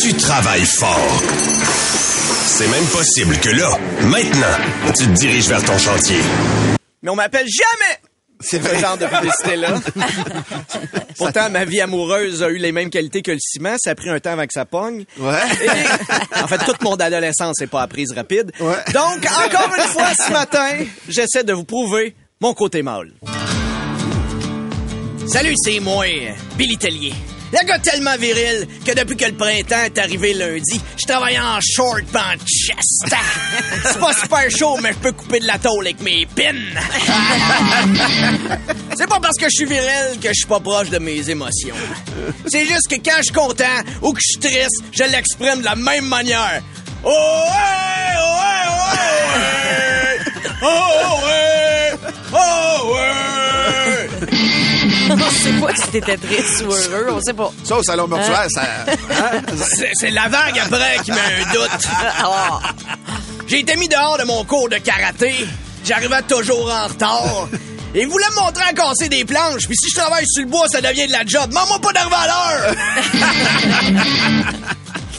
Tu 0.00 0.14
travailles 0.14 0.66
fort. 0.66 1.22
C'est 2.44 2.68
même 2.68 2.84
possible 2.86 3.38
que 3.38 3.50
là, 3.50 3.78
maintenant, 4.02 4.92
tu 4.98 5.06
te 5.06 5.12
diriges 5.12 5.48
vers 5.48 5.64
ton 5.64 5.78
chantier. 5.78 6.20
Mais 7.02 7.10
on 7.10 7.14
m'appelle 7.14 7.46
jamais 7.46 8.00
c'est 8.42 8.60
ce 8.60 8.74
genre 8.76 8.98
de 8.98 9.06
publicité-là. 9.06 9.74
Pourtant, 11.16 11.48
ma 11.48 11.64
vie 11.64 11.80
amoureuse 11.80 12.42
a 12.42 12.48
eu 12.48 12.56
les 12.56 12.72
mêmes 12.72 12.90
qualités 12.90 13.22
que 13.22 13.30
le 13.30 13.38
ciment. 13.40 13.76
Ça 13.78 13.90
a 13.90 13.94
pris 13.94 14.10
un 14.10 14.18
temps 14.18 14.32
avant 14.32 14.46
que 14.46 14.52
ça 14.52 14.64
pogne. 14.64 15.04
Ouais. 15.18 15.38
Et, 15.64 16.40
en 16.42 16.48
fait, 16.48 16.58
toute 16.58 16.82
mon 16.82 16.96
adolescence 16.96 17.60
n'est 17.60 17.68
pas 17.68 17.82
apprise 17.82 18.12
rapide. 18.12 18.50
Ouais. 18.58 18.74
Donc, 18.92 19.24
encore 19.24 19.74
une 19.76 19.84
fois, 19.84 20.08
ce 20.14 20.32
matin, 20.32 20.84
j'essaie 21.08 21.44
de 21.44 21.52
vous 21.52 21.64
prouver 21.64 22.16
mon 22.40 22.52
côté 22.52 22.82
mâle. 22.82 23.12
Salut, 25.28 25.54
c'est 25.64 25.78
moi, 25.78 26.06
Billy 26.56 26.76
Tellier. 26.76 27.14
Le 27.52 27.64
gars 27.66 27.78
tellement 27.78 28.16
viril 28.16 28.66
que 28.84 28.92
depuis 28.92 29.16
que 29.16 29.26
le 29.26 29.34
printemps 29.34 29.84
est 29.84 29.98
arrivé 29.98 30.32
lundi, 30.32 30.80
je 30.98 31.04
travaille 31.06 31.38
en 31.38 31.60
short 31.60 32.00
pis 32.00 32.16
en 32.16 32.32
chest. 32.46 33.04
C'est 33.84 34.00
pas 34.00 34.14
super 34.14 34.50
chaud, 34.50 34.78
mais 34.82 34.92
je 34.92 34.98
peux 34.98 35.12
couper 35.12 35.38
de 35.40 35.46
la 35.46 35.58
tôle 35.58 35.86
avec 35.86 36.00
mes 36.00 36.24
pins. 36.24 36.54
C'est 38.96 39.06
pas 39.06 39.20
parce 39.20 39.36
que 39.38 39.44
je 39.44 39.50
suis 39.54 39.66
viril 39.66 40.18
que 40.20 40.28
je 40.28 40.34
suis 40.34 40.46
pas 40.46 40.60
proche 40.60 40.88
de 40.88 40.98
mes 40.98 41.28
émotions. 41.28 41.74
C'est 42.46 42.64
juste 42.64 42.88
que 42.88 42.94
quand 42.96 43.18
je 43.18 43.24
suis 43.24 43.34
content 43.34 43.82
ou 44.00 44.12
que 44.14 44.20
je 44.20 44.28
suis 44.32 44.40
triste, 44.40 44.82
je 44.92 45.04
l'exprime 45.04 45.58
de 45.60 45.64
la 45.64 45.76
même 45.76 46.06
manière. 46.06 46.62
Oh 47.04 47.08
ouais, 47.08 48.16
oh 48.18 48.92
ouais, 48.92 50.18
oh 50.62 51.26
ouais, 51.26 51.92
oh 52.32 52.32
ouais, 52.32 52.32
oh 52.32 52.94
ouais. 52.94 54.08
On 55.10 55.30
sait 55.30 55.52
pas 55.60 55.74
si 55.76 55.88
t'étais 55.90 56.16
triste 56.16 56.64
ou 56.66 56.72
heureux, 56.72 57.06
on 57.10 57.20
sait 57.20 57.32
pas. 57.34 57.50
Ça, 57.64 57.76
au 57.76 57.82
salon 57.82 58.06
mortuaire, 58.08 58.46
ça... 58.48 58.62
hein? 58.62 59.40
C'est- 59.56 59.90
C'est 59.94 60.10
la 60.10 60.28
vague 60.28 60.58
après 60.58 60.98
qui 61.04 61.10
met 61.12 61.18
un 61.20 61.52
doute. 61.52 61.88
J'ai 63.48 63.60
été 63.60 63.76
mis 63.76 63.88
dehors 63.88 64.16
de 64.18 64.24
mon 64.24 64.44
cours 64.44 64.68
de 64.68 64.76
karaté. 64.78 65.34
J'arrivais 65.84 66.22
toujours 66.22 66.70
en 66.72 66.86
retard. 66.88 67.48
Et 67.94 68.06
voulait 68.06 68.24
me 68.36 68.40
montrer 68.44 68.64
à 68.64 68.72
casser 68.72 69.08
des 69.08 69.24
planches. 69.24 69.66
Puis 69.66 69.76
si 69.76 69.90
je 69.90 69.96
travaille 70.00 70.24
sur 70.26 70.44
le 70.44 70.48
bois, 70.50 70.66
ça 70.70 70.80
devient 70.80 71.06
de 71.06 71.12
la 71.12 71.24
job. 71.26 71.52
Maman, 71.52 71.78
pas 71.78 71.92
d'arriver 71.92 72.16
à 72.16 72.26
l'heure! 72.26 72.74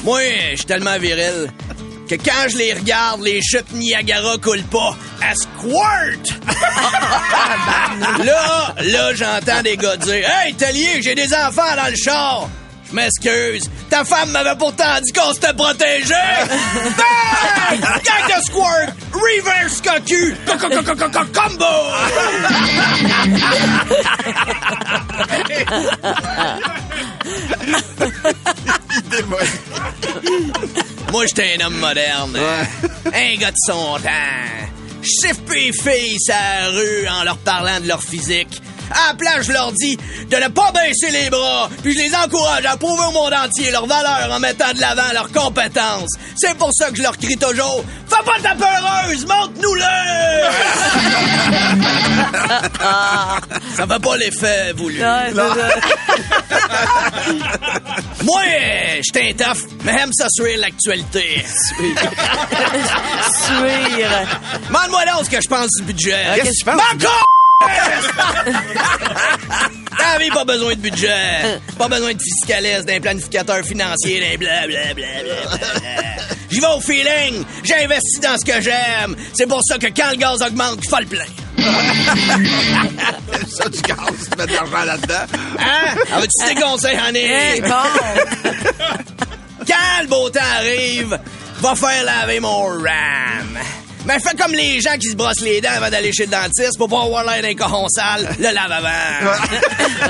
Moi, 0.03 0.19
je 0.51 0.55
suis 0.57 0.65
tellement 0.65 0.97
viril 0.97 1.49
que 2.17 2.23
quand 2.23 2.49
je 2.49 2.57
les 2.57 2.73
regarde, 2.73 3.21
les 3.21 3.41
chutes 3.41 3.71
Niagara 3.73 4.37
coulent 4.37 4.61
pas. 4.63 4.95
À 5.21 5.33
squirt! 5.35 6.39
là, 8.23 8.75
là, 8.81 9.13
j'entends 9.15 9.61
des 9.63 9.77
gars 9.77 9.97
dire 9.97 10.29
Hey, 10.29 10.53
Tellier, 10.53 11.01
j'ai 11.01 11.15
des 11.15 11.33
enfants 11.33 11.75
dans 11.75 11.89
le 11.89 11.95
char! 11.95 12.49
Je 12.89 12.95
m'excuse. 12.95 13.69
Ta 13.89 14.03
femme 14.05 14.31
m'avait 14.31 14.55
pourtant 14.57 14.99
dit 15.01 15.11
qu'on 15.11 15.33
s'était 15.33 15.53
protégé! 15.53 16.13
Bang! 16.97 17.79
Gang 17.79 18.37
de 18.37 18.43
squirt! 18.43 18.93
Reverse 19.13 19.81
cocu! 19.81 20.35
Co- 20.45 20.57
co- 20.57 20.69
co- 20.69 20.83
co- 20.83 21.09
co- 21.09 21.25
Combo! 21.33 21.65
Moi, 31.13 31.27
j'étais 31.27 31.61
un 31.61 31.67
homme 31.67 31.77
moderne. 31.77 32.39
Un 33.13 33.35
gars 33.35 33.51
de 33.51 33.57
son 33.67 33.99
temps. 34.01 34.09
Je 35.03 35.07
siffle 35.07 35.53
les 35.53 35.71
filles 35.71 36.17
sur 36.19 36.33
la 36.33 36.69
rue 36.69 37.07
en 37.07 37.23
leur 37.23 37.37
parlant 37.37 37.79
de 37.79 37.87
leur 37.87 38.01
physique. 38.01 38.59
À 38.93 39.09
la 39.09 39.13
place, 39.15 39.47
je 39.47 39.51
leur 39.51 39.71
dis 39.73 39.97
de 40.29 40.37
ne 40.37 40.47
pas 40.47 40.71
baisser 40.71 41.11
les 41.11 41.29
bras, 41.29 41.69
puis 41.83 41.93
je 41.93 41.99
les 41.99 42.15
encourage 42.15 42.65
à 42.65 42.77
prouver 42.77 43.03
au 43.07 43.11
monde 43.11 43.33
entier 43.33 43.69
leur 43.71 43.85
valeur 43.85 44.29
en 44.31 44.39
mettant 44.39 44.71
de 44.73 44.79
l'avant 44.79 45.11
leurs 45.13 45.31
compétences. 45.31 46.09
C'est 46.35 46.57
pour 46.57 46.71
ça 46.73 46.89
que 46.89 46.95
je 46.97 47.03
leur 47.03 47.17
crie 47.17 47.37
toujours 47.37 47.83
Fais 48.07 48.23
pas 48.23 48.39
ta 48.41 48.55
peureuse, 48.55 49.25
montre-nous-le! 49.25 49.81
ça 53.75 53.87
fait 53.87 53.99
pas 54.01 54.17
l'effet 54.17 54.73
voulu. 54.73 54.99
Moi, 58.23 58.41
j'étais 59.01 59.29
un 59.29 59.33
tough, 59.33 59.63
mais 59.83 59.91
aime 60.01 60.11
ça 60.13 60.27
suivre 60.29 60.61
l'actualité. 60.61 61.43
Suire. 63.45 64.27
Demande-moi 64.67 65.05
donc 65.05 65.25
ce 65.25 65.29
que 65.29 65.41
je 65.41 65.47
pense 65.49 65.67
du 65.77 65.83
budget. 65.83 66.25
Qu'est-ce 66.35 66.49
que 66.49 66.59
tu 66.59 66.65
penses 66.65 66.81
Vie, 70.19 70.29
pas 70.29 70.45
besoin 70.45 70.75
de 70.75 70.79
budget. 70.79 71.59
Pas 71.77 71.87
besoin 71.87 72.13
de 72.13 72.19
fiscaliste, 72.21 72.85
d'un 72.85 72.99
planificateur 72.99 73.63
financier, 73.65 74.19
d'un 74.19 74.37
blablabla. 74.37 75.05
J'y 76.51 76.59
vais 76.59 76.67
au 76.67 76.79
feeling. 76.79 77.43
J'investis 77.63 78.19
dans 78.21 78.37
ce 78.37 78.45
que 78.45 78.61
j'aime. 78.61 79.15
C'est 79.33 79.47
pour 79.47 79.61
ça 79.67 79.77
que 79.79 79.87
quand 79.87 80.11
le 80.11 80.17
gaz 80.17 80.39
augmente, 80.43 80.79
je 80.83 80.89
fais 80.89 81.01
le 81.01 81.07
plein. 81.07 81.25
ça, 83.49 83.69
du 83.69 83.81
gaz, 83.81 84.29
tu 84.31 84.37
mets 84.37 84.45
de 84.47 84.53
l'argent 84.53 84.83
là-dedans. 84.85 85.25
Hein? 85.59 85.95
Ah, 86.13 86.19
veux-tu 86.19 86.45
des 86.53 86.61
conseils, 86.61 86.97
honey? 87.07 87.25
Hey, 87.25 87.61
bon. 87.61 87.67
Quand 89.67 90.01
le 90.01 90.07
beau 90.07 90.29
temps 90.29 90.39
arrive, 90.59 91.17
va 91.61 91.75
faire 91.75 92.03
laver 92.03 92.39
mon 92.39 92.65
RAM. 92.65 93.57
Mais 94.05 94.19
fais 94.19 94.35
comme 94.35 94.53
les 94.53 94.81
gens 94.81 94.97
qui 94.99 95.09
se 95.09 95.15
brossent 95.15 95.39
les 95.41 95.61
dents 95.61 95.69
avant 95.75 95.89
d'aller 95.89 96.11
chez 96.11 96.25
le 96.25 96.31
dentiste 96.31 96.77
pour 96.77 96.89
pas 96.89 97.03
avoir 97.03 97.23
l'air 97.23 97.41
d'un 97.41 97.55
cochon 97.55 97.87
sale, 97.87 98.35
le 98.37 98.53
lave 98.53 98.71
avant. 98.71 99.31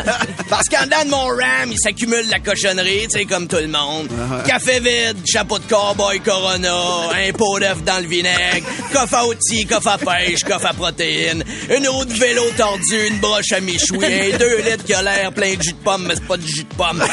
Parce 0.50 0.68
qu'en 0.68 0.86
dedans 0.86 1.06
de 1.06 1.10
mon 1.10 1.28
RAM, 1.28 1.72
il 1.72 1.78
s'accumule 1.78 2.26
de 2.26 2.32
la 2.32 2.40
cochonnerie, 2.40 3.08
tu 3.08 3.20
sais, 3.20 3.26
comme 3.26 3.48
tout 3.48 3.58
le 3.58 3.68
monde. 3.68 4.10
Café 4.48 4.80
vide, 4.80 5.18
chapeau 5.26 5.60
de 5.60 5.66
cowboy 5.66 6.20
Corona, 6.22 6.74
un 7.14 7.32
pot 7.34 7.60
d'œuf 7.60 7.84
dans 7.84 8.00
le 8.00 8.08
vinaigre, 8.08 8.66
coffre 8.92 9.16
à 9.16 9.28
outils, 9.28 9.66
coffre 9.66 9.90
à 9.90 9.98
pêche, 9.98 10.44
coffre 10.44 10.68
à 10.68 10.74
protéines, 10.74 11.44
une 11.76 11.88
roue 11.88 12.06
de 12.06 12.14
vélo 12.14 12.44
tordue, 12.58 13.08
une 13.08 13.20
broche 13.20 13.52
à 13.52 13.62
méchouiller, 13.62 14.34
deux 14.40 14.58
litres 14.62 14.86
qui 14.86 14.94
a 14.94 15.04
l'air 15.04 15.32
plein 15.32 15.54
de 15.54 15.62
jus 15.62 15.74
de 15.74 15.78
pomme, 15.78 16.06
mais 16.08 16.16
c'est 16.16 16.28
pas 16.28 16.38
du 16.38 16.48
jus 16.48 16.64
de 16.64 16.76
pomme, 16.76 17.04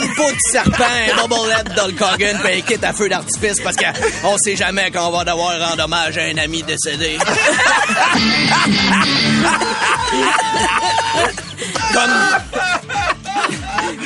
une 0.00 0.14
peau 0.14 0.30
de 0.30 0.38
serpent, 0.50 0.84
un 0.84 1.28
bobblette 1.28 1.74
dans 1.76 1.86
le 1.86 1.92
Cogan, 1.92 2.38
un 2.44 2.60
kit 2.60 2.84
à 2.84 2.92
feu 2.92 3.08
d'artifice 3.08 3.60
parce 3.60 3.76
qu'on 3.76 4.36
sait 4.38 4.56
jamais 4.56 4.90
quand 4.92 5.08
on 5.08 5.16
va 5.16 5.24
devoir 5.24 5.58
rendre 5.68 5.84
hommage 5.84 6.18
un 6.32 6.38
ami 6.38 6.62
décédé. 6.62 7.18
Comme... 11.92 12.10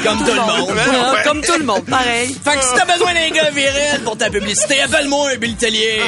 Comme 0.04 0.18
tout 0.18 0.32
le 0.34 0.40
monde. 0.40 0.78
Ah, 0.92 1.14
Comme 1.24 1.40
tout 1.42 1.58
le 1.58 1.64
monde, 1.64 1.84
pareil. 1.86 2.36
Fait 2.44 2.56
que 2.56 2.62
si 2.62 2.74
t'as 2.76 2.84
besoin 2.92 3.14
d'un 3.14 3.30
gars 3.30 3.50
viril 3.50 4.00
pour 4.04 4.16
ta 4.16 4.30
publicité, 4.30 4.80
appelle-moi 4.82 5.36
Bill 5.36 5.56
Tellier. 5.56 6.00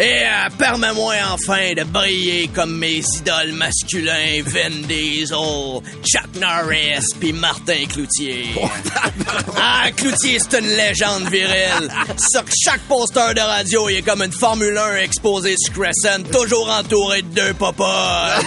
Et 0.00 0.22
euh, 0.22 0.48
permets-moi 0.56 1.14
enfin 1.32 1.74
de 1.74 1.82
briller 1.82 2.48
comme 2.54 2.78
mes 2.78 3.02
idoles 3.16 3.52
masculins 3.52 4.42
Vin 4.46 4.86
Diesel, 4.86 5.82
Chuck 6.04 6.36
Norris 6.36 7.04
puis 7.18 7.32
Martin 7.32 7.84
Cloutier. 7.92 8.54
ah, 9.60 9.90
Cloutier, 9.96 10.38
c'est 10.38 10.60
une 10.60 10.68
légende 10.68 11.28
virile. 11.28 11.90
Sur 12.16 12.44
chaque 12.64 12.82
poster 12.82 13.34
de 13.34 13.40
radio, 13.40 13.88
il 13.88 13.96
est 13.96 14.02
comme 14.02 14.22
une 14.22 14.30
Formule 14.30 14.78
1 14.78 14.98
exposée 14.98 15.56
sur 15.58 15.74
Crescent, 15.74 16.22
toujours 16.30 16.70
entouré 16.70 17.22
de 17.22 17.34
deux 17.34 17.54
popones. 17.54 17.88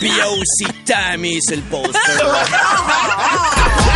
puis 0.00 0.08
il 0.08 0.16
y 0.16 0.20
a 0.20 0.30
aussi 0.32 0.66
Tammy 0.84 1.38
sur 1.40 1.58
le 1.58 1.62
poster. 1.62 2.24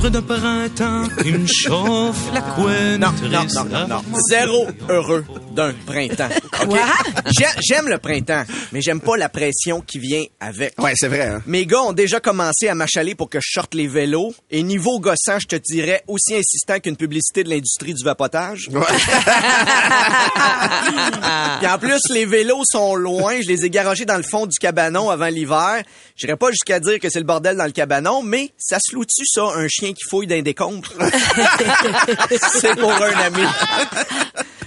Heureux 0.00 0.10
d'un 0.10 0.22
printemps, 0.22 1.02
une 1.26 1.46
chauffe 1.46 2.32
la 2.32 2.40
couenne. 2.40 3.00
Non, 3.00 3.12
non, 3.20 3.44
non, 3.54 3.64
non, 3.66 3.86
non. 3.86 4.02
Zéro 4.30 4.66
heureux 4.88 5.26
d'un 5.50 5.72
printemps. 5.86 6.28
J'aime 7.68 7.88
le 7.88 7.98
printemps, 7.98 8.44
mais 8.72 8.80
j'aime 8.80 9.00
pas 9.00 9.16
la 9.16 9.28
pression 9.28 9.80
qui 9.80 9.98
vient 9.98 10.24
avec. 10.40 10.80
Ouais, 10.80 10.92
c'est 10.94 11.08
vrai, 11.08 11.26
hein. 11.26 11.42
Mes 11.46 11.66
gars 11.66 11.82
ont 11.82 11.92
déjà 11.92 12.20
commencé 12.20 12.68
à 12.68 12.74
m'achaler 12.74 13.14
pour 13.14 13.28
que 13.28 13.38
je 13.40 13.50
sorte 13.52 13.74
les 13.74 13.88
vélos. 13.88 14.34
Et 14.50 14.62
niveau 14.62 15.00
gossant, 15.00 15.38
je 15.38 15.46
te 15.46 15.56
dirais 15.56 16.02
aussi 16.06 16.34
insistant 16.34 16.80
qu'une 16.80 16.96
publicité 16.96 17.44
de 17.44 17.50
l'industrie 17.50 17.94
du 17.94 18.04
vapotage. 18.04 18.68
Puis 18.68 18.76
en 21.68 21.78
plus, 21.78 22.00
les 22.10 22.26
vélos 22.26 22.62
sont 22.64 22.94
loin. 22.94 23.40
Je 23.42 23.48
les 23.48 23.64
ai 23.64 23.70
garagés 23.70 24.04
dans 24.04 24.16
le 24.16 24.22
fond 24.22 24.46
du 24.46 24.58
cabanon 24.58 25.10
avant 25.10 25.28
l'hiver. 25.28 25.82
J'irais 26.16 26.36
pas 26.36 26.50
jusqu'à 26.50 26.80
dire 26.80 26.98
que 26.98 27.08
c'est 27.10 27.20
le 27.20 27.24
bordel 27.24 27.56
dans 27.56 27.64
le 27.64 27.72
cabanon, 27.72 28.22
mais 28.22 28.50
ça 28.58 28.78
se 28.80 28.94
loue-tu, 28.94 29.24
ça, 29.26 29.44
un 29.54 29.68
chien 29.68 29.92
qui 29.92 30.02
fouille 30.08 30.26
d'un 30.26 30.42
décombres? 30.42 30.92
c'est 32.60 32.78
pour 32.78 32.92
un 32.92 33.18
ami. 33.18 33.42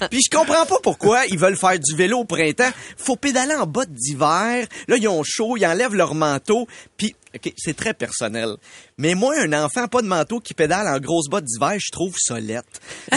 Puis 0.10 0.22
je 0.26 0.36
comprends 0.36 0.66
pas 0.66 0.78
pourquoi 0.82 1.26
ils 1.28 1.38
veulent 1.38 1.58
faire 1.58 1.78
du 1.80 1.96
vélo 1.96 2.20
au 2.20 2.26
printemps. 2.26 2.72
Faut 2.98 3.16
pédaler 3.16 3.56
en 3.56 3.66
bottes 3.66 3.92
d'hiver. 3.92 4.68
Là, 4.88 4.98
ils 4.98 5.08
ont 5.08 5.24
chaud, 5.24 5.58
ils 5.58 5.66
enlèvent 5.66 5.96
leur 5.96 6.16
manteau. 6.16 6.68
Puis, 6.98 7.16
OK, 7.36 7.52
c'est 7.58 7.76
très 7.76 7.94
personnel. 7.94 8.56
Mais 8.98 9.16
moi, 9.16 9.34
un 9.40 9.54
enfant 9.54 9.88
pas 9.88 10.02
de 10.02 10.08
manteau 10.08 10.40
qui 10.40 10.54
pédale 10.54 10.88
en 10.88 11.00
grosses 11.00 11.30
bottes 11.30 11.46
d'hiver, 11.46 11.74
je 11.80 11.92
trouve 11.92 12.14
solette. 12.18 12.66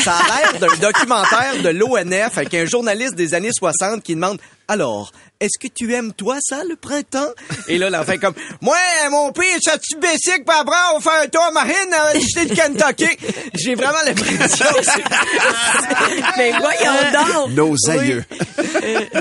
Ça 0.03 0.17
a 0.17 0.27
l'air 0.27 0.61
d'un 0.61 0.77
documentaire 0.81 1.63
de 1.63 1.69
l'ONF 1.69 2.39
avec 2.39 2.55
un 2.55 2.65
journaliste 2.65 3.15
des 3.15 3.35
années 3.35 3.51
60 3.53 4.03
qui 4.03 4.15
demande 4.15 4.39
Alors, 4.69 5.13
est-ce 5.39 5.59
que 5.61 5.73
tu 5.73 5.93
aimes, 5.95 6.13
toi, 6.13 6.39
ça, 6.41 6.65
le 6.69 6.77
printemps? 6.77 7.29
Et 7.69 7.79
là, 7.79 7.91
l'enfant 7.91 8.17
comme, 8.21 8.35
moi, 8.61 8.77
mon 9.11 9.31
père, 9.31 9.59
ça 9.63 9.79
tu 9.79 9.97
basic, 9.99 10.45
puis 10.45 10.57
après, 10.59 10.77
on 10.97 11.01
faire 11.01 11.23
un 11.23 11.29
tour 11.29 11.43
à 11.43 11.51
marine, 11.53 11.95
acheter 12.15 12.47
du 12.47 12.55
Kentucky. 12.55 13.17
J'ai 13.55 13.75
vraiment 13.75 13.99
l'impression 14.05 14.65
que 14.65 16.37
Mais 16.39 16.51
voyons 16.51 17.45
donc. 17.45 17.51
Nos 17.53 17.91
aïeux. 17.91 18.25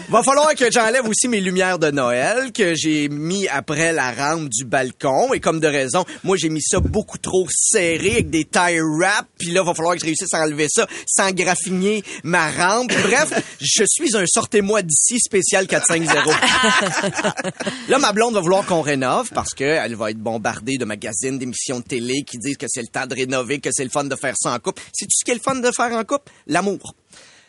Va 0.09 0.23
falloir 0.23 0.55
que 0.55 0.71
j'enlève 0.71 1.07
aussi 1.07 1.27
mes 1.27 1.41
lumières 1.41 1.79
de 1.79 1.91
Noël 1.91 2.51
que 2.51 2.73
j'ai 2.75 3.09
mis 3.09 3.47
après 3.47 3.91
la 3.91 4.11
rampe 4.11 4.49
du 4.49 4.65
balcon 4.65 5.33
et 5.33 5.39
comme 5.39 5.59
de 5.59 5.67
raison, 5.67 6.05
moi 6.23 6.37
j'ai 6.37 6.49
mis 6.49 6.61
ça 6.61 6.79
beaucoup 6.79 7.17
trop 7.17 7.45
serré 7.49 8.11
avec 8.13 8.29
des 8.29 8.45
tire 8.45 8.83
wraps 8.99 9.27
puis 9.37 9.51
là 9.51 9.63
va 9.63 9.73
falloir 9.73 9.95
que 9.95 10.01
je 10.01 10.05
réussisse 10.05 10.33
à 10.33 10.41
enlever 10.41 10.67
ça 10.69 10.87
sans 11.05 11.31
graffiner 11.31 12.03
ma 12.23 12.49
rampe. 12.49 12.91
Bref, 13.03 13.33
je 13.59 13.83
suis 13.87 14.15
un 14.15 14.25
sortez-moi 14.25 14.81
d'ici 14.81 15.19
spécial 15.35 15.67
450. 15.67 16.33
là 17.89 17.99
ma 17.99 18.13
blonde 18.13 18.35
va 18.35 18.39
vouloir 18.39 18.65
qu'on 18.65 18.81
rénove 18.81 19.29
parce 19.33 19.53
que 19.53 19.65
elle 19.65 19.95
va 19.95 20.11
être 20.11 20.17
bombardée 20.17 20.77
de 20.77 20.85
magazines, 20.85 21.37
d'émissions 21.37 21.79
de 21.79 21.83
télé 21.83 22.23
qui 22.23 22.37
disent 22.37 22.55
que 22.55 22.67
c'est 22.69 22.81
le 22.81 22.87
temps 22.87 23.05
de 23.05 23.13
rénover, 23.13 23.59
que 23.59 23.69
c'est 23.73 23.83
le 23.83 23.89
fun 23.89 24.05
de 24.05 24.15
faire 24.15 24.35
ça 24.37 24.53
en 24.53 24.59
couple. 24.59 24.81
C'est 24.93 25.05
tu 25.05 25.17
ce 25.17 25.25
qu'est 25.25 25.33
le 25.33 25.41
fun 25.41 25.55
de 25.55 25.71
faire 25.71 25.91
en 25.91 26.03
couple? 26.05 26.31
L'amour. 26.47 26.95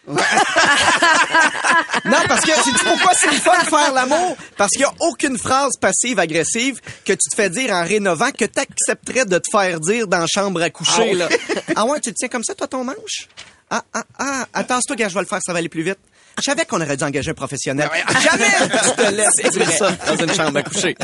Non, 2.05 2.19
parce 2.29 2.43
que 2.43 2.53
c'est 2.53 2.85
pourquoi 2.85 3.13
c'est 3.15 3.31
le 3.31 3.39
fun 3.39 3.59
de 3.59 3.69
faire 3.69 3.93
l'amour? 3.93 4.37
Parce 4.57 4.71
qu'il 4.71 4.83
n'y 4.83 4.87
a 4.87 4.95
aucune 5.01 5.37
phrase 5.37 5.73
passive-agressive 5.81 6.81
que 7.05 7.13
tu 7.13 7.29
te 7.29 7.35
fais 7.35 7.51
dire 7.51 7.73
en 7.73 7.83
rénovant 7.83 8.31
que 8.31 8.45
tu 8.45 8.61
accepterais 8.61 9.25
de 9.25 9.39
te 9.39 9.51
faire 9.51 9.81
dire 9.81 10.07
dans 10.07 10.21
la 10.21 10.27
chambre 10.29 10.63
à 10.63 10.71
coucher. 10.71 11.15
là. 11.15 11.29
ah 11.75 11.85
ouais, 11.87 11.99
tu 12.01 12.11
le 12.11 12.15
tiens 12.15 12.29
comme 12.29 12.45
ça, 12.45 12.55
toi, 12.55 12.69
ton 12.69 12.85
manche? 12.85 13.29
Ah, 13.71 13.83
ah, 13.93 14.05
ah, 14.19 14.47
attends-toi, 14.55 14.95
gars, 14.95 15.09
je 15.09 15.15
vais 15.15 15.21
le 15.21 15.27
faire, 15.27 15.41
ça 15.45 15.53
va 15.53 15.59
aller 15.59 15.69
plus 15.69 15.83
vite. 15.83 15.99
Je 16.39 16.43
savais 16.43 16.67
qu'on 16.67 16.81
aurait 16.81 16.97
dû 16.97 17.05
engager 17.05 17.31
un 17.31 17.35
professionnel. 17.35 17.89
Jamais 18.23 18.45
tu 18.85 18.91
te 18.91 19.11
laisses 19.11 19.53
dire 19.53 19.71
ça 19.71 19.91
dans 19.93 20.17
une 20.17 20.33
chambre 20.35 20.59
à 20.59 20.63
coucher. 20.63 20.95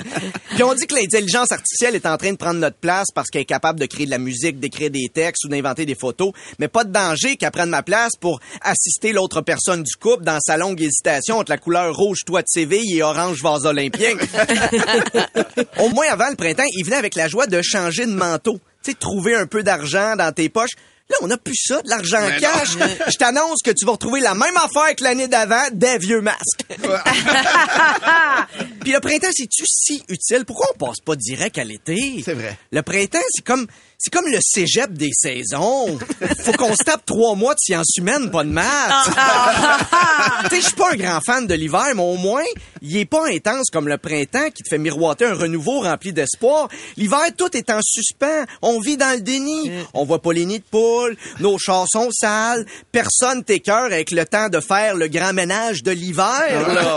Puis 0.51 0.63
on 0.63 0.75
dit 0.75 0.87
que 0.87 0.95
l'intelligence 0.95 1.51
artificielle 1.53 1.95
est 1.95 2.07
en 2.07 2.17
train 2.19 2.33
de 2.33 2.37
prendre 2.37 2.61
notre 2.61 2.77
place 2.77 3.07
parce 3.15 3.31
qu'elle 3.31 3.43
est 3.43 3.47
capable 3.47 3.81
de 3.81 3.87
créer 3.87 4.05
de 4.05 4.11
la 4.11 4.19
musique, 4.19 4.61
d'écrire 4.61 4.91
des 4.91 5.09
textes 5.09 5.45
ou 5.45 5.49
d'inventer 5.49 5.87
des 5.87 5.95
photos, 5.95 6.33
mais 6.59 6.69
pas 6.69 6.85
de 6.85 6.93
danger 6.93 7.37
qu'elle 7.37 7.51
prenne 7.51 7.71
ma 7.71 7.83
place 7.83 8.13
pour 8.21 8.41
assister 8.61 9.13
l'autre 9.13 9.41
personne 9.41 9.83
du 9.83 9.97
couple 9.97 10.25
dans 10.25 10.39
sa 10.41 10.57
longue 10.57 10.81
hésitation 10.81 11.39
entre 11.39 11.51
la 11.51 11.59
couleur 11.59 11.95
rouge 11.95 12.21
toit 12.27 12.43
de 12.43 12.49
Séville 12.49 12.99
et 12.99 13.03
orange 13.03 13.43
vase 13.43 13.65
olympien. 13.65 14.11
Au 15.79 15.89
moins 15.89 16.07
avant 16.11 16.29
le 16.29 16.37
printemps, 16.37 16.65
il 16.77 16.85
venait 16.85 16.97
avec 16.97 17.15
la 17.15 17.29
joie 17.29 17.47
de 17.47 17.61
changer 17.63 18.07
de 18.07 18.13
manteau. 18.13 18.61
Tu 18.83 18.91
sais, 18.91 18.97
trouver 18.99 19.35
un 19.35 19.47
peu 19.47 19.63
d'argent 19.63 20.17
dans 20.17 20.33
tes 20.33 20.49
poches. 20.49 20.75
Là, 21.13 21.19
on 21.21 21.27
n'a 21.27 21.37
plus 21.37 21.57
ça, 21.57 21.83
de 21.83 21.91
l'argent 21.91 22.27
cash. 22.41 22.71
Je 23.07 23.17
t'annonce 23.19 23.61
que 23.63 23.71
tu 23.71 23.85
vas 23.85 23.93
retrouver 23.93 24.21
la 24.21 24.35
même 24.35 24.57
affaire 24.57 24.97
que 24.97 25.05
l'année 25.05 25.29
d'avant, 25.29 25.61
des 25.73 25.99
vieux 25.99 26.23
masques. 26.23 26.65
Puis 28.81 28.93
le 28.93 29.01
printemps, 29.01 29.29
c'est-tu 29.31 29.65
si 29.67 30.03
utile? 30.09 30.47
Pourquoi 30.47 30.69
on 30.75 30.87
passe 30.87 31.01
pas 31.01 31.15
direct 31.15 31.59
à 31.59 31.65
l'été? 31.65 32.23
C'est 32.25 32.33
vrai. 32.33 32.57
Le 32.71 32.81
printemps, 32.83 33.19
c'est 33.31 33.45
comme, 33.45 33.67
c'est 34.03 34.11
comme 34.11 34.27
le 34.27 34.39
cégep 34.41 34.93
des 34.95 35.13
saisons. 35.15 35.97
Faut 36.41 36.53
qu'on 36.55 36.75
se 36.75 36.83
tape 36.83 37.07
trois 37.07 37.37
mois 37.37 37.55
de 37.55 37.61
sciences 37.61 37.95
humaines, 37.97 38.33
pas 38.33 38.43
de 38.43 38.49
maths. 38.49 38.67
tu 39.07 40.57
sais, 40.57 40.57
je 40.57 40.67
suis 40.67 40.75
pas 40.75 40.91
un 40.91 40.97
grand 40.97 41.21
fan 41.25 41.47
de 41.47 41.55
l'hiver, 41.55 41.87
mais 41.95 42.03
au 42.03 42.17
moins, 42.17 42.43
il 42.81 42.97
est 42.97 43.05
pas 43.05 43.29
intense 43.29 43.71
comme 43.71 43.87
le 43.87 43.99
printemps 43.99 44.51
qui 44.53 44.65
te 44.65 44.69
fait 44.71 44.79
miroiter 44.79 45.27
un 45.27 45.35
renouveau 45.35 45.83
rempli 45.83 46.13
d'espoir. 46.13 46.69
L'hiver, 46.97 47.21
tout 47.39 47.57
est 47.57 47.71
en 47.71 47.79
suspens. 47.81 48.45
On 48.61 48.81
vit 48.81 48.97
dans 48.97 49.15
le 49.15 49.21
déni. 49.21 49.71
On 49.95 50.05
voit 50.05 50.21
pas 50.21 50.33
les 50.33 50.47
nids 50.47 50.59
de 50.59 50.65
poules. 50.69 51.17
Nos 51.39 51.57
chars 51.59 51.87
sont 51.89 52.11
sales. 52.11 52.67
Personne 52.91 53.45
t'écœure 53.45 53.85
avec 53.85 54.11
le 54.11 54.25
temps 54.25 54.49
de 54.49 54.59
faire 54.59 54.97
le 54.97 55.07
grand 55.07 55.33
ménage 55.33 55.85
de 55.85 55.93
l'hiver, 55.93 56.75
là. 56.75 56.97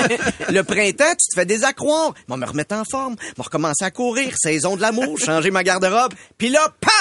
Le 0.50 0.63
printemps, 0.63 1.12
tu 1.12 1.30
te 1.30 1.36
fais 1.36 1.46
des 1.46 1.65
accroire. 1.65 2.15
Moi, 2.28 2.38
me 2.38 2.48
remettre 2.48 2.74
en 2.74 2.84
forme. 2.84 3.15
Moi, 3.38 3.46
recommencer 3.46 3.86
à 3.86 3.91
courir. 3.91 4.34
Saison 4.41 4.76
de 4.76 4.82
l'amour. 4.82 5.20
Changer 5.20 5.52
ma 5.52 5.63
garde-robe. 5.63 6.15
Puis 6.39 6.50
là, 6.50 6.74
paf! 6.82 6.94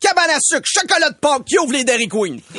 Cabane 0.00 0.30
à 0.30 0.38
sucre, 0.40 0.62
chocolat 0.64 1.10
de 1.10 1.16
Pâques 1.16 1.44
qui 1.44 1.58
ouvre 1.58 1.72
les 1.72 1.82
Dairy 1.82 2.06
Queen. 2.06 2.40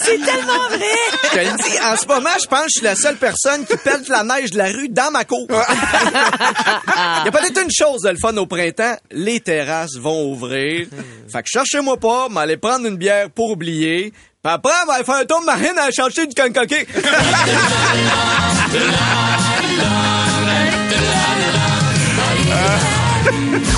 C'est 0.00 0.18
tellement 0.24 0.68
vrai. 0.68 0.78
Je 1.24 1.28
te 1.30 1.38
le 1.38 1.56
dis, 1.56 1.80
en 1.82 1.96
ce 1.96 2.06
moment, 2.06 2.30
je 2.40 2.46
pense 2.46 2.60
que 2.60 2.68
je 2.68 2.78
suis 2.78 2.84
la 2.84 2.94
seule 2.94 3.16
personne 3.16 3.66
qui 3.66 3.76
pète 3.76 4.06
la 4.08 4.22
neige 4.22 4.52
de 4.52 4.58
la 4.58 4.66
rue 4.66 4.88
dans 4.88 5.10
ma 5.10 5.24
cour. 5.24 5.48
Il 5.50 5.54
y 7.24 7.28
a 7.28 7.32
peut-être 7.32 7.60
une 7.60 7.72
chose 7.72 8.02
de 8.02 8.10
le 8.10 8.16
fun 8.16 8.36
au 8.36 8.46
printemps, 8.46 8.96
les 9.10 9.40
terrasses 9.40 9.96
vont 9.96 10.30
ouvrir. 10.30 10.86
Fait 11.32 11.42
que 11.42 11.48
cherchez-moi 11.48 11.96
pas, 11.96 12.28
m'aller 12.28 12.56
prendre 12.56 12.86
une 12.86 12.96
bière 12.96 13.28
pour 13.30 13.50
oublier. 13.50 14.12
Puis 14.12 14.52
après, 14.52 14.72
on 14.84 14.86
va 14.86 14.94
aller 14.94 15.04
faire 15.04 15.16
un 15.16 15.24
tour 15.24 15.40
de 15.40 15.46
marine 15.46 15.78
à 15.78 15.90
chercher 15.90 16.28
du 16.28 16.34
cancoquet. 16.34 16.86